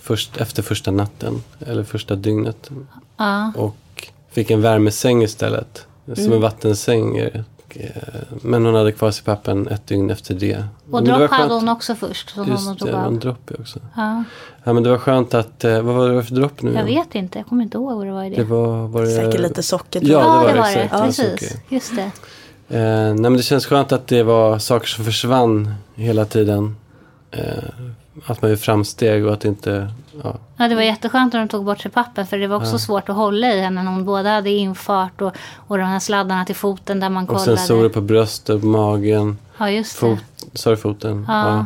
[0.02, 1.44] först, efter första natten.
[1.66, 2.70] Eller första dygnet.
[3.18, 5.86] Ja, Och fick en värmesäng istället.
[6.16, 7.18] Som en vattensäng.
[7.18, 7.42] eh,
[8.42, 10.56] Men hon hade kvar sig pappen ett dygn efter det.
[10.58, 12.30] och Men det dropp hade skönt- hon också först.
[12.30, 13.20] Som hon Just det, tog det var en av.
[13.20, 13.80] dropp också.
[13.96, 14.24] Ja,
[14.64, 16.74] Ja men det var skönt att, eh, vad var det för dropp nu?
[16.74, 17.04] jag igen?
[17.06, 18.36] vet inte, jag kommer inte ihåg vad det var i det.
[18.36, 19.08] Det var, var det...
[19.16, 20.02] Säkert lite socker.
[20.04, 20.90] Ja, det var det det, var det.
[20.92, 22.12] Ja, Precis, just det.
[22.78, 26.76] Eh, nej, men det känns skönt att det var saker som försvann hela tiden.
[27.32, 27.44] Eh,
[28.26, 29.88] att man gör framsteg och att inte...
[30.24, 32.80] Ja, Ja, det var jätteskönt när de tog bort sig pappen för det var också
[32.80, 36.46] svårt att hålla i henne när hon både hade infart och, och de här sladdarna
[36.46, 37.58] till foten där man och kollade.
[37.58, 40.00] sensorer på bröstet, på magen, Ja, just det.
[40.00, 40.20] fot,
[40.54, 41.26] sa du foten?
[41.28, 41.66] Ja.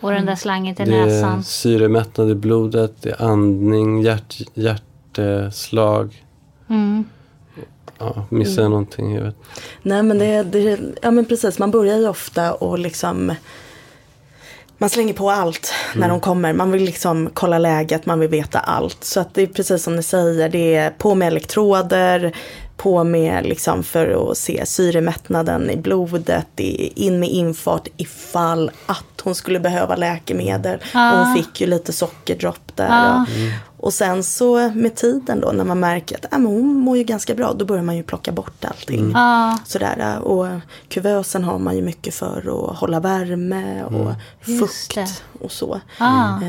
[0.00, 1.42] Och den där slangen till Det är näsan.
[1.44, 6.24] syremättnad i blodet, det är andning, hjärt, hjärtslag.
[6.68, 7.04] Mm.
[7.98, 9.14] Ja, missar jag någonting?
[9.14, 9.36] Jag vet.
[9.82, 13.32] Nej men det, det, ja men precis, man börjar ju ofta och liksom
[14.78, 16.52] man slänger på allt när de kommer.
[16.52, 19.04] Man vill liksom kolla läget, man vill veta allt.
[19.04, 22.32] Så att det är precis som ni säger, det är på med elektroder,
[22.76, 29.34] på med liksom för att se syremättnaden i blodet, in med infart ifall att hon
[29.34, 30.78] skulle behöva läkemedel.
[30.94, 32.88] Och hon fick ju lite sockerdropp där.
[32.88, 33.26] Ja.
[33.76, 36.96] Och, och sen så med tiden då när man märker att äh, men hon mår
[36.96, 39.10] ju ganska bra, då börjar man ju plocka bort allting.
[39.14, 40.46] Ja, Sådär, och
[40.88, 44.12] kuvösen har man ju mycket för att hålla värme och
[44.44, 45.80] Just fukt och så.
[45.98, 46.40] ja.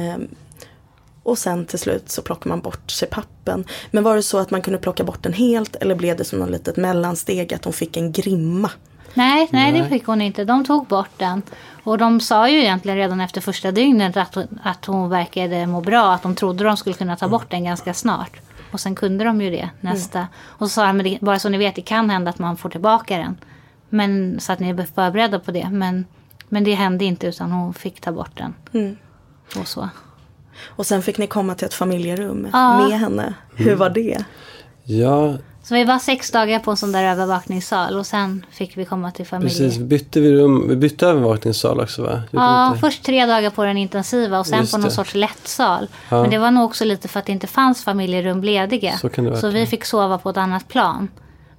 [1.28, 3.66] Och sen till slut så plockar man bort sig pappen.
[3.92, 6.40] Men var det så att man kunde plocka bort den helt eller blev det som
[6.40, 8.72] något litet mellansteg att hon fick en grimma?
[9.14, 10.46] Nej, nej, det fick hon inte.
[10.46, 11.42] De tog bort den.
[11.84, 15.82] Och de sa ju egentligen redan efter första dygnet att, hon- att hon verkade må
[15.82, 16.14] bra.
[16.14, 18.32] Att de trodde de skulle kunna ta bort den ganska snart.
[18.72, 20.28] Och sen kunde de ju det nästa.
[20.44, 22.58] Och så sa de, "Men det- bara så ni vet, det kan hända att man
[22.58, 23.38] får tillbaka den.
[23.90, 25.70] Men, så att ni är förberedda på det.
[25.70, 26.06] Men,
[26.50, 28.54] men det hände inte utan hon fick ta bort den.
[29.60, 29.90] Och så.
[30.66, 32.88] Och sen fick ni komma till ett familjerum Ja.
[32.88, 33.34] med henne.
[33.56, 34.18] Hur var det?
[34.84, 38.86] Ja, Så vi var sex dagar på en sån där övervakningssal och sen fick vi
[38.86, 39.50] komma till familje.
[39.60, 39.78] precis.
[39.78, 40.66] Bytte vi rum?
[40.70, 42.10] Vi bytte övervakningssal också va?
[42.32, 42.80] Gjorde Ja, inte?
[42.80, 44.96] först tre dagar på den intensiva och sen Just på någon det.
[44.96, 45.88] sorts lättsal.
[46.10, 46.22] Ja.
[46.22, 48.98] Men det var nog också lite för att det inte fanns familjerum lediga.
[48.98, 51.08] Så kan det vara, så vi fick sova på ett annat plan.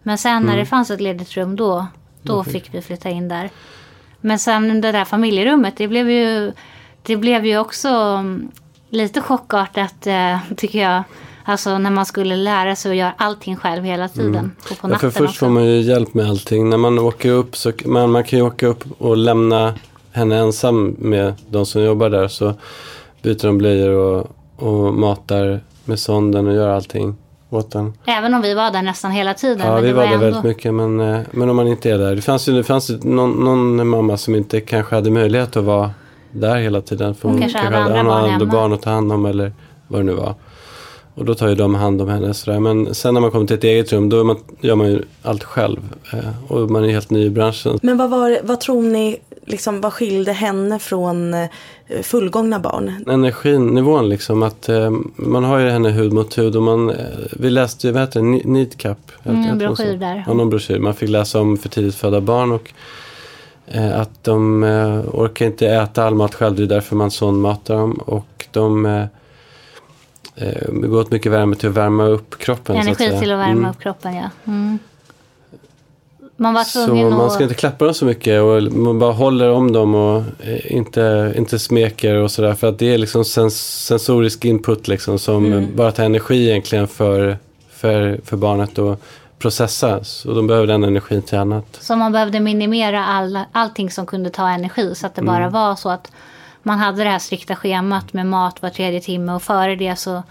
[0.02, 0.44] Men sen Mm.
[0.46, 1.86] när det fanns ett ledigt rum då,
[2.22, 3.50] då fick vi flytta in där.
[4.20, 6.52] Men sen det där familjerummet, det blev ju,
[7.02, 8.48] det blev ju också mm,
[8.88, 11.02] lite chockartat eh, tycker jag.
[11.44, 14.52] Alltså när man skulle lära sig att göra allting själv hela tiden.
[14.70, 14.92] Och på Mm.
[14.92, 15.38] Ja, för natten först också.
[15.38, 16.70] får man ju hjälp med allting.
[16.70, 19.74] När man åker upp så man, man kan ju åka upp och lämna
[20.12, 22.28] henne ensam med de som jobbar där.
[22.28, 22.54] Så
[23.22, 27.16] byter de blöjor och, och matar med sonden och gör allting
[27.50, 27.92] åt den.
[28.06, 29.66] Även om vi var där nästan hela tiden.
[29.66, 30.24] Ja, vi det var där ändå...
[30.24, 30.74] väldigt mycket.
[30.74, 32.14] Men, eh, men om man inte är där.
[32.16, 35.90] Det fanns ju, det fanns någon, någon mamma som inte kanske hade möjlighet att vara
[36.32, 37.14] där hela tiden.
[37.14, 39.52] För Hon kanske hade andra hade barn andra barn att ta hand om eller
[39.88, 40.34] vad det nu var.
[41.14, 42.34] Och då tar ju de hand om henne.
[42.34, 42.60] Sådär.
[42.60, 45.44] Men sen när man kommer till ett eget rum då man, gör man ju allt
[45.44, 45.78] själv.
[46.12, 47.78] Eh, och man är helt ny i branschen.
[47.82, 49.16] Men vad, var, vad tror ni,
[49.46, 51.48] liksom, vad skilde henne från eh,
[52.02, 53.04] fullgångna barn?
[53.10, 54.42] Energinivån liksom.
[54.42, 56.56] Att eh, man har ju henne hud mot hud.
[56.56, 56.96] Och man, eh,
[57.32, 58.86] vi läste ju, vad heter det.
[58.88, 60.24] Jag- Mm, jag tror broschyr där.
[60.26, 60.78] Ja, någon broschyr.
[60.78, 62.52] Man fick läsa om för tidigt födda barn.
[62.52, 62.72] Och
[63.74, 66.56] att de eh, orkar inte äta all mat själv.
[66.56, 67.92] Det är därför man sondmatar dem.
[67.92, 69.04] Och de eh,
[70.36, 72.74] eh, går åt mycket värme till att värma upp kroppen.
[72.76, 73.20] så att Energi säga.
[73.20, 73.70] till att värma Mm.
[73.70, 74.30] upp kroppen, ja.
[74.46, 74.78] Mm.
[76.40, 77.32] Man var Så man att...
[77.32, 81.34] ska inte klappa dem så mycket och man bara håller om dem och eh, inte,
[81.36, 82.54] inte smeker och sådär.
[82.54, 85.66] För att det är liksom sens sensorisk input liksom som Mm.
[85.76, 87.38] bara tar energi egentligen för,
[87.70, 89.00] för, för barnet att
[89.38, 90.04] processa.
[90.04, 91.78] Så de behöver den energin till annat.
[91.80, 94.94] Så man behövde minimera alla, allting som kunde ta energi.
[94.94, 95.34] Så att det Mm.
[95.34, 96.12] bara var så att
[96.62, 99.32] man hade det här strikta schemat med mat var tredje timme.
[99.32, 100.22] Och före det så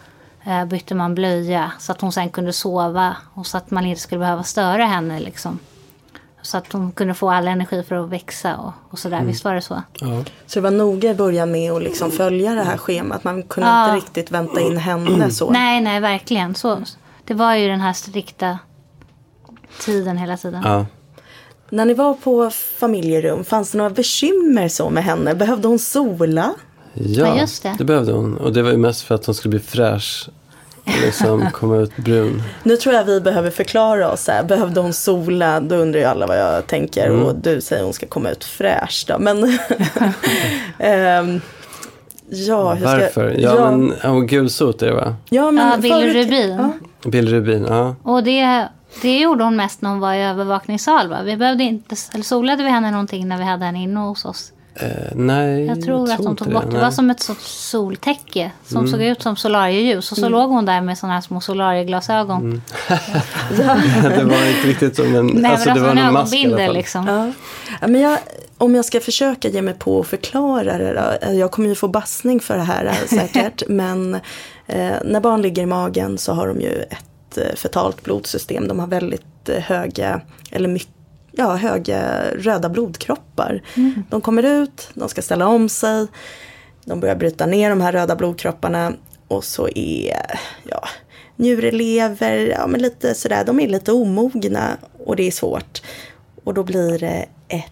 [0.45, 1.71] eh, bytte man blöja.
[1.79, 3.15] Så att hon sen kunde sova.
[3.33, 5.59] Och så att man inte skulle behöva störa henne liksom.
[6.41, 9.17] Så att hon kunde få all energi för att växa och, och sådär.
[9.17, 9.27] Mm.
[9.27, 9.81] Visst var det så?
[9.99, 10.23] Ja.
[10.45, 13.23] Så det var noga i början med att liksom följa det här schemat.
[13.23, 13.85] Man kunde Ja.
[13.85, 15.49] inte riktigt vänta in henne så.
[15.51, 16.55] Nej, nej, verkligen.
[16.55, 16.79] Så,
[17.25, 18.59] det var ju den här strikta
[19.79, 20.61] tiden hela tiden.
[20.63, 20.85] Ja.
[21.69, 22.49] När ni var på
[22.79, 25.35] familjerum, fanns det några bekymmer så med henne?
[25.35, 26.53] Behövde hon sola?
[26.93, 27.75] Ja, Ja, just det.
[27.77, 28.37] det behövde hon.
[28.37, 30.29] Och det var ju mest för att hon skulle bli fräsch.
[30.83, 32.43] Och liksom komma ut brun.
[32.63, 34.27] Nu tror jag vi behöver förklara oss.
[34.27, 34.43] Här.
[34.43, 35.59] Behövde hon sola?
[35.59, 37.07] Då undrar ju alla vad jag tänker.
[37.07, 37.23] Mm.
[37.23, 39.19] Och du säger hon ska komma ut fräsch då.
[39.19, 39.43] Men
[40.79, 41.41] Ehm,
[42.29, 42.97] ja, hur ska...
[42.97, 43.35] Varför?
[43.39, 45.15] Ja, men ja, gulsot är det va?
[45.29, 46.49] ja, men Ja, bilirubin.
[46.49, 46.71] Ja.
[47.09, 47.95] Bilirubin, ja.
[48.03, 48.67] Och det,
[49.01, 51.09] det gjorde hon mest när hon var i övervakningssal.
[51.09, 51.21] Va?
[51.23, 54.51] Vi behövde inte, eller solade vi henne någonting när vi hade henne inne hos oss?
[54.79, 56.69] Eh, nej, Jag tror att de inte tog bort det.
[56.69, 56.75] Det.
[56.75, 56.83] Mm.
[56.83, 60.11] var som ett sorts soltäcke som såg ut som solarieljus.
[60.11, 62.41] Och så låg hon där med sådana här små solarieglasögon.
[62.41, 62.61] Mm.
[64.17, 66.45] det var inte riktigt som en, Nej, alltså men det var en en mask i
[66.45, 66.73] alla fall.
[66.73, 67.07] liksom.
[67.07, 67.87] Ja.
[67.87, 68.17] Men jag,
[68.57, 71.31] om jag ska försöka ge mig på att förklara det då.
[71.31, 73.63] Jag kommer ju få bassning för det här eh, säkert.
[73.67, 74.15] men
[74.67, 76.97] eh, när barn ligger i magen så har de ju ett
[77.37, 78.67] eh, fetalt blodsystem.
[78.67, 80.21] De har väldigt eh, höga,
[80.51, 80.93] eller mycket
[81.39, 83.61] Ja, höga röda blodkroppar.
[84.09, 86.07] De kommer ut, de ska ställa om sig.
[86.85, 88.93] De börjar bryta ner de här röda blodkropparna.
[89.27, 90.87] Och så är ja,
[91.35, 95.81] njurelever, ja men lite sådär, de är lite omogna och det är svårt.
[96.43, 97.71] Och då blir det ett,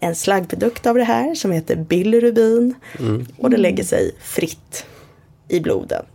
[0.00, 2.74] en slaggprodukt av det här som heter bilirubin.
[3.38, 4.86] Och det lägger sig fritt
[5.48, 6.06] i blodet.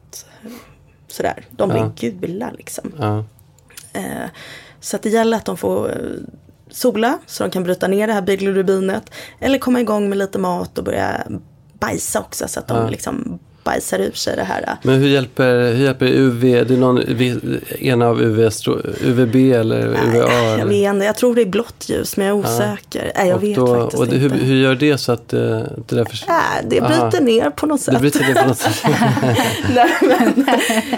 [1.12, 1.92] Sådär, de blir Ja.
[1.96, 2.92] gula liksom.
[3.00, 3.26] Ja.
[3.94, 4.30] Eh,
[4.80, 5.96] så att det gäller att de får eh,
[6.70, 9.12] sola så de kan bryta ner det här biglirubinet.
[9.40, 11.28] Eller komma igång med lite mat och börja
[11.80, 12.90] bajsa också så att de Ja.
[12.90, 13.40] liksom
[13.72, 14.76] bajsar ur sig det här.
[14.84, 16.42] Men hur hjälper, hur hjälper UV?
[16.42, 17.00] Det är någon,
[17.80, 18.50] en av UV,
[19.04, 20.18] UVB eller UVA?
[20.18, 20.66] Jag eller?
[20.66, 23.12] vet inte, jag tror det är blått ljus men jag är osäker.
[23.16, 24.46] Nej, jag Och vet då- faktiskt och det, hur, inte.
[24.46, 25.40] hur gör det så att eh,
[25.88, 26.34] det där försvinner?
[26.54, 27.20] Nej, det bryter Aha.
[27.20, 27.94] ner på något sätt.
[27.94, 28.84] Det bryter ner på något sätt.
[29.76, 30.46] Nej, men,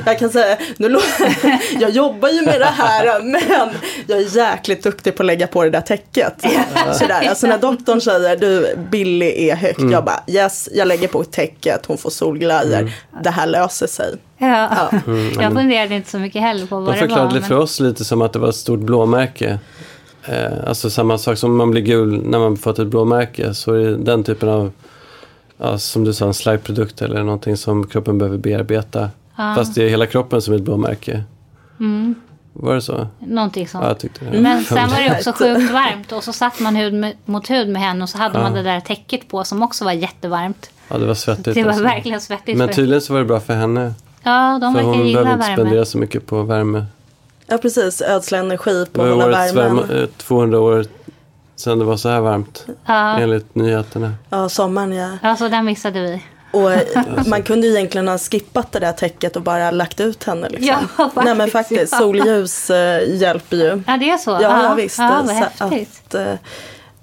[0.05, 0.97] jag kan säga, nu,
[1.79, 3.41] jag jobbar ju med det här men
[4.07, 6.33] jag är jäkligt duktig på att lägga på det där täcket.
[6.93, 7.29] Sådär.
[7.29, 9.91] Alltså när doktorn säger du Billy är högt, Mm.
[9.91, 12.09] jag bara yes, jag lägger på täcket, hon får
[12.63, 13.23] solglajjor, Mm.
[13.23, 14.15] det här löser sig.
[14.37, 14.69] Ja.
[15.41, 17.07] Jag funderade inte så mycket heller på vad De det var.
[17.07, 19.59] förklarade det men- för oss lite som att det var ett stort blåmärke.
[20.27, 23.53] eh, alltså samma sak som man blir gul när man fått ett blåmärke.
[23.53, 24.71] Så är det den typen av,
[25.57, 29.09] ja, som du sa, en slagprodukt eller någonting som kroppen behöver bearbeta.
[29.37, 29.53] Ja.
[29.57, 31.23] Fast det är hela kroppen som är ett blåmärke.
[31.79, 32.15] Mm.
[32.53, 33.07] Var det så?
[33.19, 33.81] Någonting sånt.
[33.83, 34.39] Ja, jag tyckte det.
[34.41, 37.69] Men sen var det också sjukt varmt och så satt man hud med, mot hud
[37.69, 38.43] med henne och så hade Ja.
[38.43, 40.69] man det där täcket på som också var jättevarmt.
[40.89, 41.55] Ja, det var svettigt.
[41.55, 41.83] Det var alltså.
[41.83, 42.57] verkligen svettigt.
[42.57, 43.93] Men för- tydligen så var det bra för henne.
[44.23, 45.61] ja, de för verkar hon gilla behöver inte värme.
[45.61, 46.85] spendera så mycket på värme.
[47.47, 49.87] Ja precis, ödsla energi på hålla årets värmen.
[49.87, 50.85] värme, eh, 200 år
[51.55, 52.65] sedan det var så här varmt.
[52.85, 54.13] Ja, Enligt nyheterna.
[54.29, 55.09] Ja, sommaren ja.
[55.21, 56.23] ja, så den missade vi.
[56.53, 60.23] Och eh, man kunde ju egentligen ha skippat det där täcket och bara lagt ut
[60.23, 60.49] henne.
[60.49, 60.67] Liksom.
[60.67, 61.97] Ja, faktiskt, Nej men faktiskt, ja.
[61.97, 63.81] solljus eh, hjälper ju.
[63.87, 64.31] Ja, det är så?
[64.31, 64.97] Ja, ja visst.
[64.99, 65.27] Ja, vad
[65.57, 65.99] Så häftigt.
[66.07, 66.33] att, eh,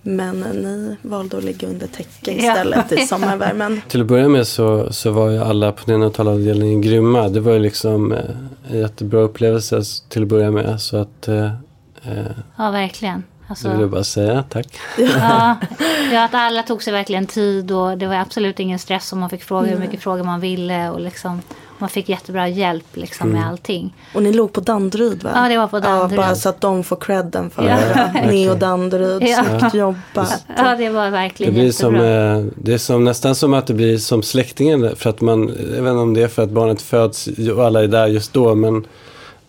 [0.03, 2.53] men ni valde att ligga under täcke Ja.
[2.53, 3.81] istället i sommarvärmen.
[3.89, 7.29] Till att börja med så, så var ju alla på neonatalavdelningen grymma.
[7.29, 8.19] Det var ju liksom eh,
[8.71, 10.81] en jättebra upplevelse till att börja med.
[10.81, 11.45] Så att eh,
[12.05, 12.25] eh,
[12.57, 13.23] Ja, verkligen.
[13.63, 14.67] Det vill jag Alltså, bara säga tack.
[14.99, 15.57] ja,
[16.13, 19.31] ja, att alla tog sig verkligen tid och det var absolut ingen stress och man
[19.31, 21.43] fick fråga hur mycket frågor man ville och liksom
[21.79, 23.41] man fick jättebra hjälp liksom Mm.
[23.41, 23.95] med allting.
[24.15, 25.31] Och ni låg på Danderyd va?
[25.35, 26.13] Ja, det var på Danderyd.
[26.13, 27.77] Ja, bara så att de får credden för Ja.
[28.15, 28.27] det.
[28.27, 29.45] Neo Danderyd, Ja.
[29.59, 30.45] snyggt jobbat.
[30.57, 32.37] Ja, det var Det verkligen blir som, jättebra.
[32.37, 34.97] eh, det är som, nästan som att det blir som släktingen.
[34.97, 37.83] För att man, jag vet inte om det är för att barnet föds och alla
[37.83, 38.55] är där just då.
[38.55, 38.87] Men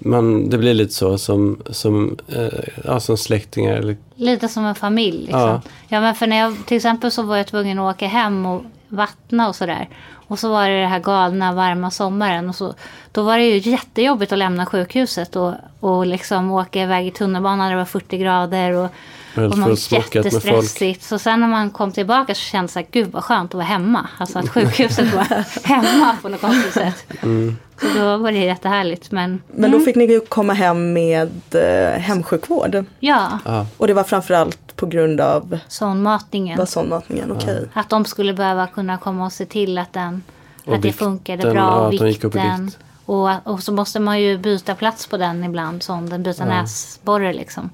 [0.03, 2.47] man, det blir lite så som, som, eh,
[2.85, 3.73] ja, som släktingar.
[3.73, 5.21] Eller, Lite som en familj.
[5.21, 5.39] Liksom.
[5.39, 5.61] Ja.
[5.87, 6.01] Ja.
[6.01, 9.49] men för när jag, till exempel så var jag tvungen att åka hem och vattna
[9.49, 9.89] och sådär.
[10.27, 12.49] Och så var det det här galna varma sommaren.
[12.49, 12.73] Och så,
[13.11, 17.57] då var det ju jättejobbigt att lämna sjukhuset och, och liksom åka iväg i tunnelbanan
[17.57, 18.71] när det var 40 grader.
[18.71, 18.89] Och,
[19.35, 21.03] och man jättestressigt.
[21.03, 23.53] Så sen när man kom tillbaka så kändes det så här, gud vad skönt att
[23.53, 24.07] vara hemma.
[24.17, 27.05] Alltså att sjukhuset var hemma på något konstigt sätt.
[27.21, 27.57] Mm.
[27.81, 29.11] Så då var det jättehärligt.
[29.11, 32.85] Men, Men då fick ni ju komma hem med eh, hemsjukvård.
[32.99, 36.57] ja, ja, Och det var framförallt på grund av sondmatningen.
[36.57, 37.67] var sondmatningen, okej.
[37.73, 40.23] Att de skulle behöva kunna komma och se till att, den,
[40.65, 41.93] Och att det funkade ja, bra.
[41.93, 42.65] i vikten.
[42.65, 42.77] vikt.
[43.05, 45.83] Och, och så måste man ju byta plats på den ibland.
[45.83, 47.69] Som den byta näsborre liksom.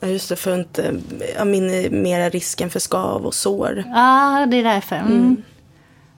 [0.00, 0.94] Ja, just det, för att inte
[1.36, 3.84] ja, minimera risken för skav och sår.
[3.94, 4.96] Ja, det är därför.
[4.96, 5.42] Mm.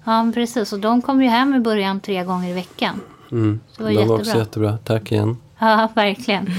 [0.04, 0.72] Ja, men precis.
[0.72, 3.00] Och de kom ju hem i början tre gånger i veckan.
[3.30, 3.60] mm.
[3.76, 4.20] Det var de var jättebra.
[4.20, 4.78] också jättebra.
[4.84, 5.36] Tack igen.
[5.58, 6.50] Ja, verkligen.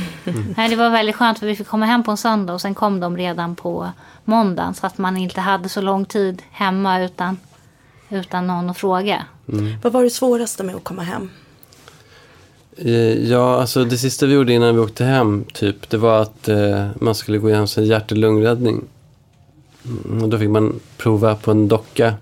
[0.58, 2.76] Nej, det var väldigt skönt för vi fick komma hem på en söndag och sen
[2.76, 3.90] kom de redan på
[4.26, 4.74] måndagen.
[4.74, 7.38] Så att man inte hade så lång tid hemma utan,
[8.10, 9.26] utan någon att fråga.
[9.84, 11.30] Vad var det svåraste med att komma hem?
[12.78, 12.92] Eh,
[13.30, 16.88] Ja, alltså det sista vi gjorde innan vi åkte hem, typ, det var att eh,
[16.96, 18.82] man skulle gå igenom sin hjärt och lungräddning.
[19.86, 22.14] Mm, och då fick man prova på en docka.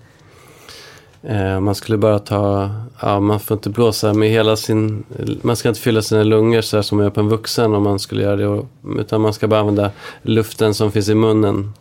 [1.28, 2.70] Eh, man skulle bara ta,
[3.00, 5.04] ja, man får inte blåsa med hela sin,
[5.42, 7.82] man ska inte fylla sina lungor så här som man gör på en vuxen om
[7.82, 8.46] man skulle göra det.
[8.46, 8.66] Och,
[8.98, 9.90] utan man ska bara använda
[10.22, 11.72] luften som finns i munnen.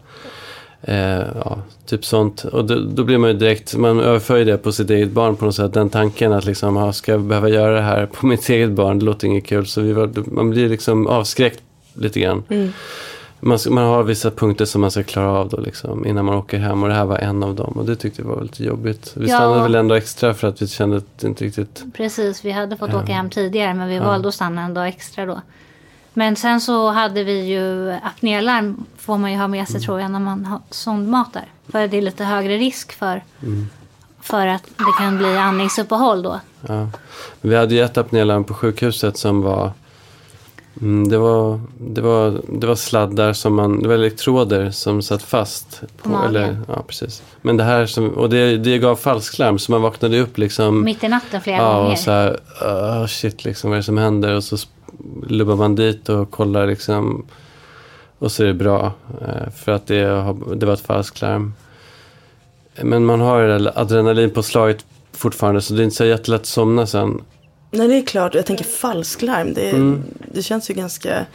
[0.82, 2.44] Eh, ja, typ sånt.
[2.44, 5.36] Och då, då blir man ju direkt, man överför ju det på sitt eget barn
[5.36, 5.74] på något sätt.
[5.74, 9.00] Den tanken att liksom, ja, ska jag behöva göra det här på mitt eget barn,
[9.00, 9.66] det låter inget kul.
[9.66, 11.62] Så vi var, man blir liksom avskräckt
[11.94, 12.44] lite grann.
[12.50, 12.70] Mm.
[13.46, 16.36] Man, ska- man har vissa punkter som man ska klara av då liksom, innan man
[16.36, 16.84] åker hem.
[16.84, 17.74] Och det här var en av dem.
[17.78, 19.12] Och det tyckte vi var lite jobbigt.
[19.16, 19.38] Vi Ja.
[19.38, 21.84] stannade väl ändå extra för att vi kände att det inte riktigt...
[21.94, 25.26] Precis, vi hade fått åka hem tidigare men vi valde att stanna en dag extra
[25.26, 25.42] då.
[26.14, 30.12] Men sen så hade vi ju apnélarm får man ju ha med sig tror jag
[30.12, 31.46] när man har sondmatar.
[31.72, 33.24] För det är lite högre risk för,
[34.22, 36.40] för att det kan bli andningsuppehåll då.
[36.68, 36.88] Ja.
[37.42, 39.72] Vi hade ju ett apnélarm på sjukhuset som var
[40.82, 45.24] Mm, det, var, det, var, det var sladdar som man, det var elektroder som satt
[45.24, 45.82] fast.
[46.02, 46.30] På magen.
[46.30, 47.24] eller, ja, precis.
[47.42, 50.84] Men det här som, och det, det gav falsklarm så man vaknade upp liksom.
[50.84, 51.92] Mitt i natten flera ja, gånger.
[51.92, 54.36] och så här, "Ah, shit liksom vad är det som händer?
[54.36, 54.58] Och så
[55.28, 57.26] lubbar man dit och kollar liksom.
[58.20, 58.92] Och så är det bra.
[59.22, 60.04] eh, För att det,
[60.56, 61.54] det var ett falsklarm.
[62.82, 66.88] Men man har det där adrenalinpåslaget fortfarande så det är inte så jättelätt att somna
[66.88, 67.22] sen.
[67.74, 69.54] Nej det är klart, jag tänker falsklarm.
[69.54, 70.04] Det, Mm.
[70.34, 71.26] det känns ju ganska,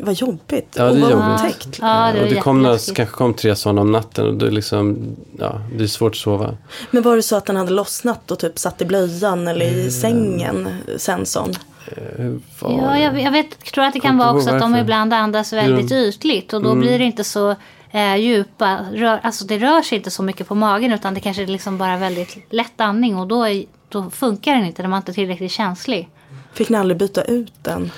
[0.00, 0.68] vad jobbigt.
[0.76, 1.78] Ja, det är jobbigt.
[1.80, 4.50] Ja, det och det kom några, kanske kom tre sådana om natten och det är,
[4.50, 4.98] liksom,
[5.38, 6.56] ja, det är svårt att sova.
[6.90, 9.80] Men var det så att den hade lossnat och typ satt i blöjan eller Mm.
[9.86, 11.52] i sängen, sensorn?
[11.96, 12.26] Eh,
[12.60, 15.52] vad- Ja, jag, jag vet, tror att det kan vara också att de ibland andas
[15.52, 16.80] väldigt ytligt och då Mm.
[16.80, 17.54] blir det inte så
[17.90, 21.42] eh, djupa, rör, alltså det rör sig inte så mycket på magen utan det kanske
[21.42, 24.98] är liksom bara väldigt lätt andning och då, är, då funkar den inte, den var
[24.98, 26.08] inte tillräckligt känslig.
[26.52, 27.90] Fick ni aldrig byta ut den?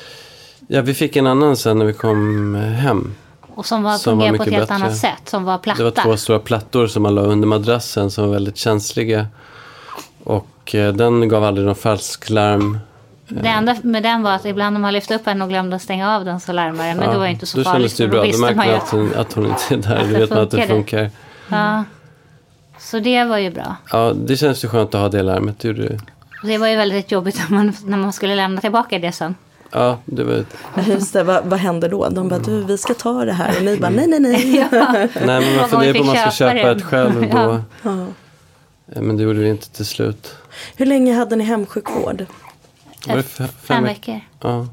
[0.66, 3.14] Ja, vi fick en annan sen när vi kom eh, hem.
[3.54, 4.74] Och som var, Som var på ett helt bättre.
[4.74, 5.78] annat sätt, som var platta.
[5.78, 9.26] Det var två stora plattor som man la under madrassen som var väldigt känsliga.
[10.24, 12.78] Och eh, den gav aldrig någon falsklarm.
[13.28, 16.16] Det enda med den var att ibland när man lyfte upp den och glömde stänga
[16.16, 16.96] av den så larmade den.
[16.96, 17.92] Men det var ju inte så då farligt.
[17.92, 18.20] kändes det ju då bra.
[18.20, 20.12] Då visste märker man ju att hon, att hon inte är där.
[20.12, 21.10] Då vet man att det funkar.
[21.48, 21.84] Ja.
[22.78, 23.76] Så det var ju bra.
[23.92, 25.58] Ja, det känns ju skönt att ha det larmet.
[25.58, 26.00] Det, gjorde det.
[26.42, 29.34] Det var ju väldigt jobbigt när man, när man skulle lämna tillbaka det sen.
[29.70, 30.56] Ja, det var ett...
[30.86, 32.08] Just det, vad, vad händer då?
[32.08, 33.56] De bara, du vi ska ta det här.
[33.56, 34.68] Och ni bara, nej nej nej.
[34.70, 36.60] Nej, men man funderar på om man ska köpa det.
[36.70, 37.20] ett själv.
[37.32, 37.38] Då.
[37.38, 37.62] Ja.
[37.82, 38.06] Ja.
[38.92, 40.34] Eh, Men det gjorde vi inte till slut.
[40.76, 42.26] Hur länge hade ni hemsjukvård?
[43.08, 44.20] Var det fe- Fem veck- veckor.
[44.40, 44.66] Ja.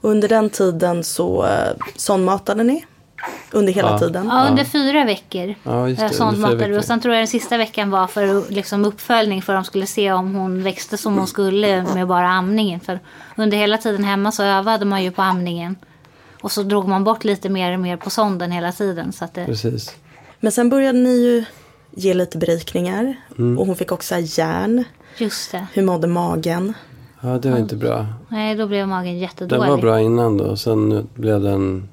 [0.00, 2.84] Under den tiden så eh, sondmatade ni?
[3.52, 3.98] Under hela Ja.
[3.98, 4.26] tiden?
[4.26, 5.54] Ja, under fyra veckor.
[5.62, 6.62] Ja, just det, Sånt under fyra matade vi.
[6.64, 6.78] veckor.
[6.78, 9.42] Och sen tror jag den sista veckan var för liksom, uppföljning.
[9.42, 12.80] För de skulle se om hon växte som hon skulle med bara amningen.
[12.80, 13.00] För
[13.36, 15.76] under hela tiden hemma så övade man ju på amningen.
[16.42, 19.12] Och så drog man bort lite mer och mer på sonden hela tiden.
[19.12, 19.94] Så att det, Precis.
[20.40, 21.44] Men sen började ni ju
[21.90, 23.16] ge lite berikningar.
[23.38, 23.58] Mm.
[23.58, 24.84] Och hon fick också järn.
[25.18, 25.66] just det.
[25.72, 26.74] Hur mådde magen?
[27.26, 28.06] Ja, det var inte bra.
[28.28, 29.70] Nej, då blev magen Den jättedålig.
[29.70, 30.56] var bra innan då.
[30.56, 31.88] Sen blev den...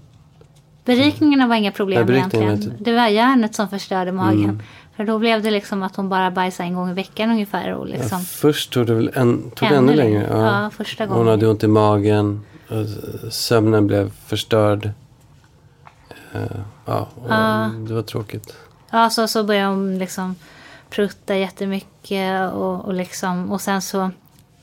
[0.85, 2.77] Berikningarna var inga problem berikningen egentligen.
[2.83, 4.43] Det var järnet som förstörde magen.
[4.43, 4.59] Mm.
[4.95, 7.73] För då blev det liksom att hon bara bajsade en gång i veckan ungefär.
[7.73, 10.27] Och liksom, Ja, först tog det väl en, tog Ännu ännu längre.
[10.31, 10.63] Ja.
[10.63, 11.27] Ja, första Hon gången.
[11.27, 12.41] hade ont i magen.
[12.69, 14.85] och Sömnen blev förstörd.
[16.33, 16.41] Eh,
[16.85, 17.69] Ja, Ja.
[17.87, 18.53] det var tråkigt.
[18.91, 20.35] Ja, så, så började hon liksom
[20.89, 24.11] prutta jättemycket och, och, liksom, och sen så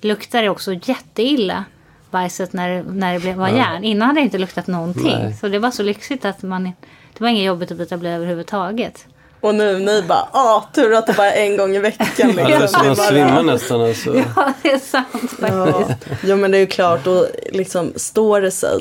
[0.00, 1.64] luktade det också jätteilla
[2.10, 3.56] bajset när, när det blev, var Ja.
[3.56, 3.84] järn.
[3.84, 5.18] Innan hade det inte luktat någonting.
[5.22, 5.36] Nej.
[5.40, 9.06] Så det var så lyxigt att man, det var inget jobbigt att byta blöja överhuvudtaget.
[9.40, 12.06] Och nu ni bara, ah, tur att det bara är en gång i veckan.
[12.18, 12.80] Ja, det är Liksom.
[12.82, 13.80] är man bara- svimmar nästan.
[13.80, 14.16] Alltså.
[14.36, 15.08] Ja, det är sant
[15.40, 15.66] Ja.
[15.72, 16.20] faktiskt.
[16.24, 18.80] Jo men det är ju klart, och liksom står det sig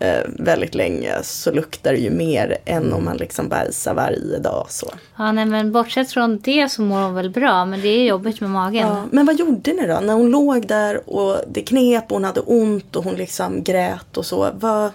[0.00, 4.66] eh, väldigt länge så luktar det ju mer än om man liksom bajsar varje dag.
[4.68, 4.90] Så.
[5.16, 7.64] Ja, nej, men bortsett från det så mår hon väl bra.
[7.64, 8.88] Men det är jobbigt med magen.
[8.88, 10.00] Ja, men vad gjorde ni då?
[10.00, 14.16] När hon låg där och det knep och hon hade ont och hon liksom grät
[14.16, 14.50] och så.
[14.54, 14.90] Vad,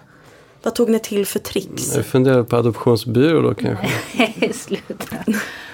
[0.63, 1.95] vad tog ni till för tricks?
[1.95, 4.53] Jag funderar på adoptionsbyrå då kanske.
[4.53, 5.15] Sluta.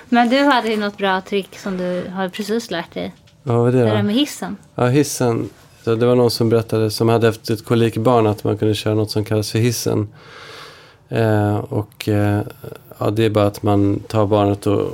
[0.10, 3.16] Men du hade ju något bra trick som du har precis lärt dig.
[3.44, 4.58] Ja, vad var det Det där med hissen.
[4.76, 5.50] Ja, hissen.
[5.84, 8.96] Så det var någon som berättade, som hade haft ett kolikbarn, att man kunde köra
[8.96, 10.08] något som kallas för hissen.
[11.10, 12.42] Eh, och eh,
[12.98, 14.88] ja, det är bara att man tar barnet och,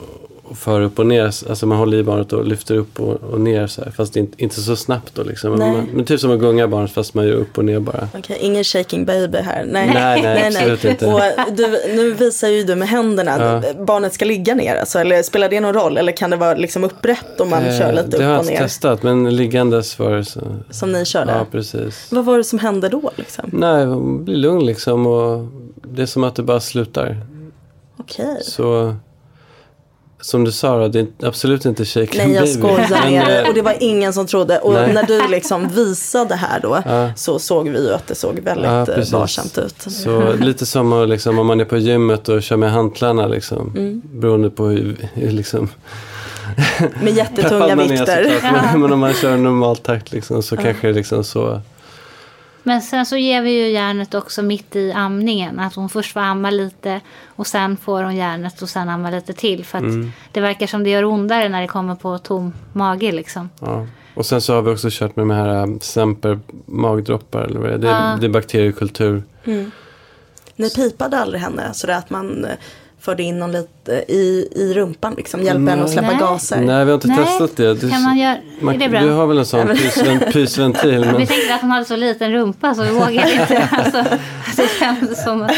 [0.50, 1.24] och för upp och ner.
[1.24, 3.92] Alltså man håller i barnet och lyfter upp och, och ner så här.
[3.92, 5.50] Fast inte, inte så snabbt då liksom.
[5.50, 5.72] Men, Nej.
[5.72, 8.08] man, men typ som att gunga barnet fast man gör upp och ner bara.
[8.18, 9.66] Okej, ingen shaking baby här.
[9.72, 11.06] Nej, Nej, nej, absolut inte.
[11.06, 11.22] Och
[11.52, 13.64] du, nu visar ju du med händerna.
[13.88, 15.98] Barnet ska ligga ner alltså, eller spelar det någon roll?
[15.98, 18.40] Eller kan det vara liksom upprätt om man Eh, kör lite det har upp jag
[18.40, 18.58] och ner?
[18.58, 20.42] testat, men liggandes var det så.
[20.70, 21.32] Som ni körde?
[21.32, 22.08] Ja, precis.
[22.12, 23.50] Vad var det som hände då liksom?
[23.54, 23.86] Nej,
[24.24, 25.48] blir lugn liksom och
[25.84, 27.18] det är som att det bara slutar.
[28.00, 28.38] Okej.
[28.42, 28.96] Så
[30.22, 32.54] som du sa det är absolut inte shaken Nej jag baby.
[32.60, 34.60] skojar Men, eh, och det var ingen som trodde.
[34.60, 34.94] Och Nej.
[34.94, 37.10] när du liksom visade här då Ja.
[37.16, 39.82] så såg vi ju att det såg väldigt Ja, eh, varsamt ut.
[39.82, 43.74] Så lite som att, liksom, om man är på gymmet och kör med hantlarna liksom.
[43.78, 44.02] Mm.
[44.14, 45.70] Beroende på hur, hur liksom,
[47.02, 48.24] Med jättetunga är vikter.
[48.34, 48.64] såklart.
[48.72, 51.62] Men, men om man kör normal takt liksom, så kanske det är liksom så.
[52.68, 55.60] Men sen så ger vi ju järnet också mitt i amningen.
[55.60, 59.34] Att hon först får amma lite och sen får hon järnet och sen amma lite
[59.34, 59.66] till.
[59.66, 60.12] För att Mm.
[60.32, 63.50] det verkar som det gör ondare när det kommer på tom mage liksom.
[63.62, 63.88] Ja.
[64.14, 67.42] Och sen så har vi också kört med de här um, Semper magdroppar.
[67.44, 67.78] Eller vad det, är.
[67.78, 68.18] det, Ja.
[68.20, 69.24] det är bakteriekultur.
[70.56, 72.46] Ni pipade aldrig henne sådär att man
[73.00, 75.44] förde in någon lite i, i rumpan liksom.
[75.44, 76.18] Hjälpa henne att släppa Nej.
[76.20, 76.58] gaser.
[76.62, 77.74] Nej, vi har inte Nej, testat det.
[77.74, 78.38] Du, Kan man göra...
[78.60, 79.00] man- är det bra?
[79.02, 81.00] Du har väl en sån pysven, pysventil?
[81.06, 83.70] Men, Vi tänkte att hon hade så liten rumpa så vi vågade inte.
[83.78, 84.04] Alltså,
[84.56, 85.52] det kändes som att...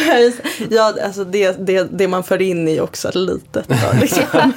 [0.70, 3.68] Ja, alltså det, det, det man för in är också litet.
[3.68, 4.54] Då, liksom.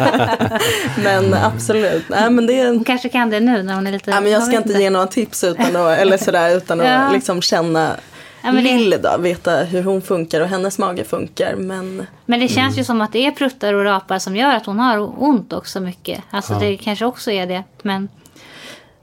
[1.05, 2.03] men absolut.
[2.09, 4.11] Nej, men det är, Hon kanske kan det nu när hon är lite...
[4.11, 7.11] ja, men jag ska inte ge några tips utan att, eller sådär, utan att Ja.
[7.13, 7.97] liksom känna
[8.45, 11.55] Ja, Lill då, veta hur hon funkar och hennes mage funkar.
[11.57, 14.67] Men Men det känns ju som att det är pruttar och rapar som gör att
[14.67, 16.25] hon har ont också mycket.
[16.31, 17.65] Alltså det kanske också är det.
[17.83, 18.09] Men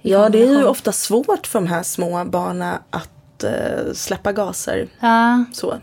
[0.01, 4.87] ja, det är ju ofta svårt för de här små barnen att eh, släppa gaser.
[4.99, 5.73] ja, Så.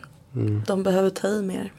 [0.66, 1.72] De behöver ta i mer.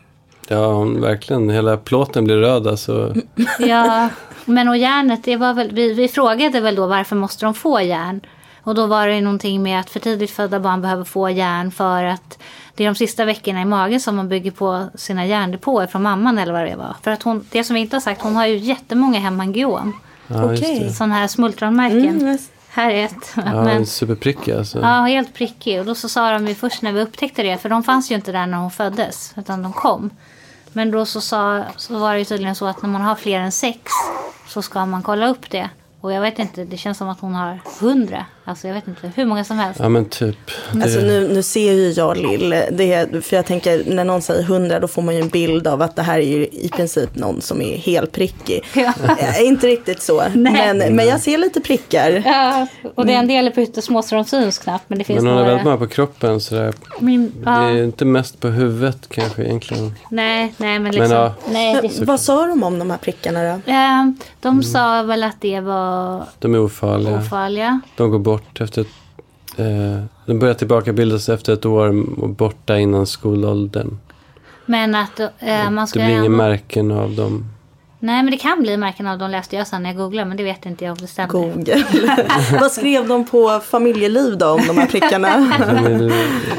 [0.47, 1.49] ja, hon- verkligen.
[1.49, 3.15] Hela plåten blir röd alltså.
[3.59, 4.09] ja.
[4.45, 7.81] Men och järnet, det var väl, vi, vi frågade väl då varför måste de få
[7.81, 8.21] järn?
[8.67, 12.03] Och då var det någonting med att för tidigt födda barn behöver få järn för
[12.03, 12.39] att
[12.75, 16.37] det är de sista veckorna i magen som man bygger på sina järndepåer från mamman
[16.37, 16.95] eller vad det var.
[17.01, 19.99] För att hon, det som vi inte har sagt, hon har ju jättemånga hemangiom.
[20.27, 20.95] Ja, det.
[20.95, 22.21] Sådana här smultronmärken.
[22.21, 22.37] Mm.
[22.69, 23.33] Här är ett.
[23.35, 24.79] Ja, Men, en superprickig alltså.
[24.79, 25.79] Ja, helt prickig.
[25.79, 28.15] Och då så sa de ju först när vi upptäckte det, för de fanns ju
[28.15, 30.09] inte där när hon föddes, utan de kom.
[30.73, 33.39] Men då så, sa, så var det ju tydligen så att när man har fler
[33.39, 33.91] än sex
[34.47, 35.69] så ska man kolla upp det.
[36.01, 38.25] Och jag vet inte, det känns som att hon har hundra.
[38.47, 39.79] Alltså jag vet inte, hur många som helst.
[39.83, 40.35] Ja men typ.
[40.71, 44.21] Det, Alltså nu, nu ser ju jag Lill, det är, för jag tänker när någon
[44.21, 46.69] säger 100 då får man ju en bild av att det här är ju i
[46.75, 48.63] princip någon som är helprickig.
[48.75, 48.93] Ja.
[49.19, 52.21] Eh, inte riktigt så, men, men jag ser lite prickar.
[52.25, 54.83] Ja, och det är en del är pyttesmå så de syns knappt.
[54.87, 55.49] Men det finns men hon har några.
[55.49, 56.73] väldigt många på kroppen sådär.
[56.99, 59.95] Men, Det ja, är inte mest på huvudet kanske egentligen.
[60.09, 61.11] nej, nej, men liksom.
[61.11, 61.33] ja.
[61.51, 63.71] nej, det, Vad sa de om de här prickarna då?
[63.71, 64.05] Eh,
[64.41, 67.17] de sa väl att det var De är ofarliga.
[67.17, 67.81] ofarliga.
[67.97, 68.87] De går bort efter ett,
[69.57, 71.87] eh, De börjar tillbakabildas efter ett år
[72.23, 73.97] och borta innan skolåldern.
[74.65, 75.29] Men att eh,
[75.63, 77.45] man Det skulle blir inga ändå- märken av dem.
[77.99, 80.27] Nej, men det kan bli märken av dem läste jag sen när jag googlade.
[80.27, 81.29] Men det vet inte jag om det stämmer.
[81.29, 81.83] Google.
[82.61, 85.29] Vad skrev de på familjeliv då om de här prickarna?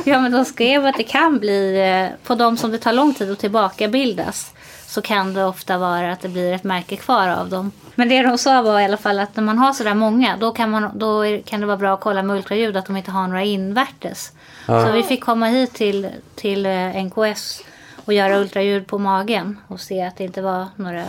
[0.05, 3.15] Ja, men de skrev att det kan bli, eh, på de som det tar lång
[3.15, 4.53] tid att tillbakabildas,
[4.89, 7.73] så kan det ofta vara att det blir ett märke kvar av dem.
[7.95, 10.53] Men det de sa var i alla fall att när man har sådär många, då
[10.53, 13.11] kan, man, då är, kan det vara bra att kolla med ultraljud att de inte
[13.11, 14.33] har några invärtes.
[14.67, 17.63] Så vi fick komma hit till, till eh, NKS
[18.05, 21.05] och göra ultraljud på magen och se att det inte var några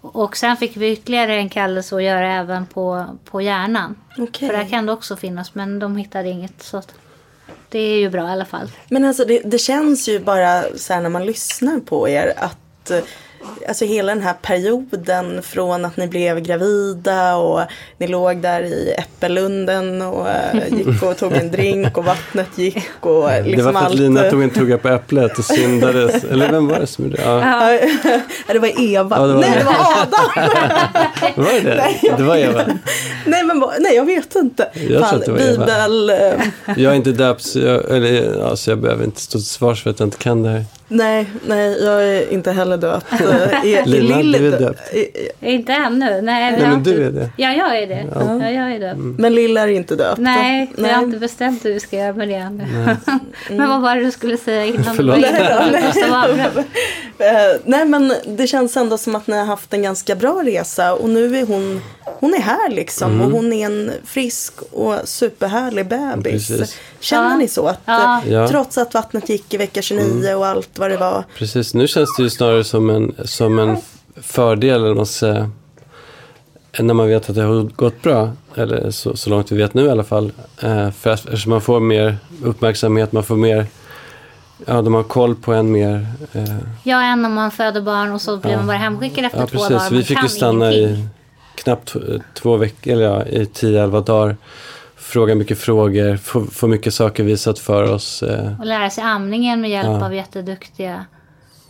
[0.00, 3.96] och sen fick vi ytterligare en kallelse att göra även på, på hjärnan.
[4.18, 4.48] Okej.
[4.48, 6.62] För där kan det också finnas, men de hittade inget.
[6.62, 6.94] Så att
[7.68, 8.70] det är ju bra i alla fall.
[8.88, 12.58] Men alltså det, det känns ju bara så här när man lyssnar på er att
[12.90, 12.98] eh,
[13.68, 17.60] Alltså hela den här perioden från att ni blev gravida och
[17.98, 22.86] ni låg där i Äppellunden och eh, gick och tog en drink och vattnet gick
[23.06, 23.94] och det liksom var för att allt.
[24.00, 26.24] Lina tog en tugga på äpplet och syndades.
[26.24, 27.22] Eller vem var det som gjorde det?
[27.22, 27.72] Ja,
[28.46, 29.16] Ja, det var Eva.
[29.18, 29.58] Ja, det var nej, det.
[29.58, 30.30] det var Adam.
[31.44, 32.14] var det det?
[32.16, 32.62] Det var Eva.
[33.26, 34.64] nej, men nej, jag vet inte.
[34.88, 35.64] tror Fan, att det var Eva.
[35.66, 36.10] Bibel.
[36.10, 39.82] eh, Jag är inte döpt så jag, eller, alltså jag behöver inte stå till svars
[39.82, 40.64] för att jag inte kan det här.
[40.88, 43.12] Nej, nej, jag är inte heller döpt.
[43.12, 44.80] Eh, Är, är Lina, Lill du är dö- döpt.
[45.40, 46.20] Inte ännu.
[46.22, 47.30] Nej, Nej har men du är det.
[47.36, 48.04] Ja, jag är det.
[48.14, 48.50] Ja.
[48.50, 48.94] jag är det.
[48.96, 50.18] Men Lill är inte döpt.
[50.20, 51.04] Nej, vi har Nej.
[51.04, 52.64] inte bestämt hur vi ska göra med det ännu.
[53.50, 54.94] men vad var det du skulle säga innan?
[54.96, 55.16] Förlåt.
[55.16, 55.26] Du
[56.04, 56.64] Abraham?
[57.18, 60.94] Eh, nej men det känns ändå som att ni har haft en ganska bra resa
[60.94, 63.26] och nu är hon, hon är här liksom Mm.
[63.26, 66.48] och hon är en frisk och superhärlig bebis.
[66.48, 66.76] Precis.
[67.00, 67.36] Känner Ja.
[67.36, 67.66] ni så?
[67.66, 68.20] Att, Ja.
[68.26, 68.48] eh, Ja.
[68.48, 71.24] Trots att vattnet gick i vecka 29 och allt vad det var.
[71.38, 73.76] Precis, nu känns det ju snarare som en, som en
[74.22, 75.50] fördel, eller vad man ska säga,
[76.78, 78.30] när man vet att det har gått bra.
[78.54, 80.32] Eller så, så långt vi vet nu i alla fall.
[80.62, 83.66] Eh, för att, eftersom man får mer uppmärksamhet, man får mer,
[84.66, 86.06] ja de har koll på en mer.
[86.32, 86.44] Eh,
[86.82, 88.56] Ja, än när man föder barn och så blir Ja.
[88.56, 89.90] man bara hemskickad efter ja två dagar.
[89.90, 91.04] vi fick ju stanna ingenting.
[91.04, 91.08] i
[91.54, 91.96] knappt
[92.34, 94.36] två veckor, eller ja, i 10-11 dagar.
[95.14, 98.22] Fråga mycket frågor, få, få mycket saker visat för oss.
[98.22, 100.04] Eh, Och lära sig amningen med hjälp Ja.
[100.06, 101.04] av jätteduktiga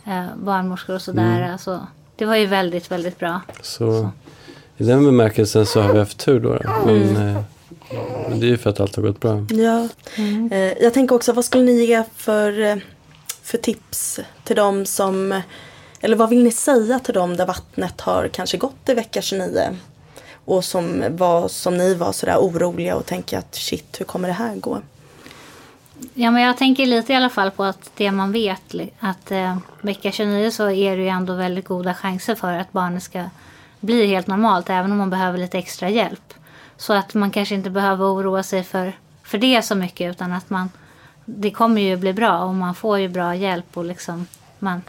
[0.07, 1.37] eh, barnmorskor och sådär.
[1.37, 1.51] Mm.
[1.51, 3.41] Alltså, det var ju väldigt, väldigt bra.
[3.61, 4.09] Så
[4.77, 6.49] i den bemärkelsen så har vi haft tur då.
[6.57, 6.69] då.
[6.85, 7.01] Men,
[7.35, 7.41] eh,
[8.29, 9.45] men det är ju för att allt har gått bra.
[9.49, 9.87] Ja.
[10.51, 12.75] Eh, jag tänker också, vad skulle ni ge för, eh,
[13.41, 15.41] för tips till dem som,
[16.01, 19.77] eller vad vill ni säga till dem där vattnet har kanske gått i vecka 29?
[20.45, 24.33] Och som, var, som ni var sådär oroliga och tänka att shit, hur kommer det
[24.33, 24.81] här gå?
[26.13, 29.57] Ja, men jag tänker lite i alla fall på att det man vet, att eh,
[29.81, 33.23] vecka 29 så är det ju ändå väldigt goda chanser för att barnet ska
[33.79, 36.33] bli helt normalt, även om man behöver lite extra hjälp.
[36.77, 38.93] Så att man kanske inte behöver oroa sig för,
[39.23, 40.69] för det så mycket, utan att man,
[41.25, 44.27] det kommer ju bli bra och man får ju bra hjälp och liksom,
[44.59, 44.81] man,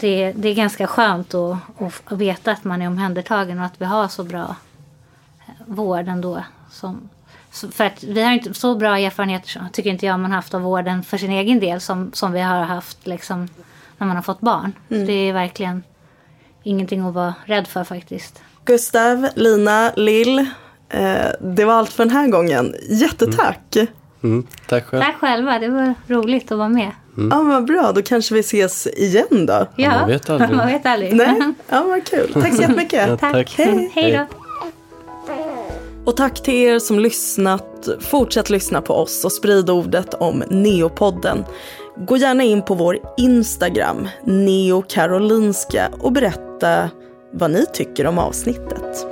[0.00, 1.56] det, det är ganska skönt att,
[2.04, 4.56] att veta att man är omhändertagen och att vi har så bra
[5.66, 6.44] vård ändå.
[6.70, 7.08] Som,
[7.50, 11.02] för att vi har inte så bra erfarenheter, tycker inte jag, man haft av vården
[11.02, 13.48] för sin egen del som, som vi har haft liksom,
[13.98, 14.72] när man har fått barn.
[14.88, 15.82] Så det är verkligen
[16.62, 18.42] ingenting att vara rädd för faktiskt.
[18.64, 20.38] Gustav, Lina, Lill.
[20.88, 22.74] Eh, det var allt för den här gången.
[22.88, 23.76] Jättetack!
[24.22, 25.02] Mm, tack själv.
[25.02, 26.90] Tack själva, det var roligt att vara med.
[27.30, 27.92] Ja, vad bra.
[27.92, 29.66] Då kanske vi ses igen då.
[29.76, 30.50] Ja, man vet aldrig.
[30.56, 31.14] man vet aldrig.
[31.16, 32.32] Nej, ja, vad kul.
[32.32, 33.08] Tack så jättemycket.
[33.08, 33.32] Ja, Tack.
[33.32, 33.54] tack.
[33.58, 33.90] Hej.
[33.94, 34.36] Hej då.
[36.04, 37.88] Och tack till er som lyssnat.
[38.00, 41.44] Fortsätt lyssna på oss och sprid ordet om Neopodden.
[42.06, 46.90] Gå gärna in på vår Instagram, Neo Karolinska och berätta
[47.32, 49.06] vad ni tycker om avsnittet.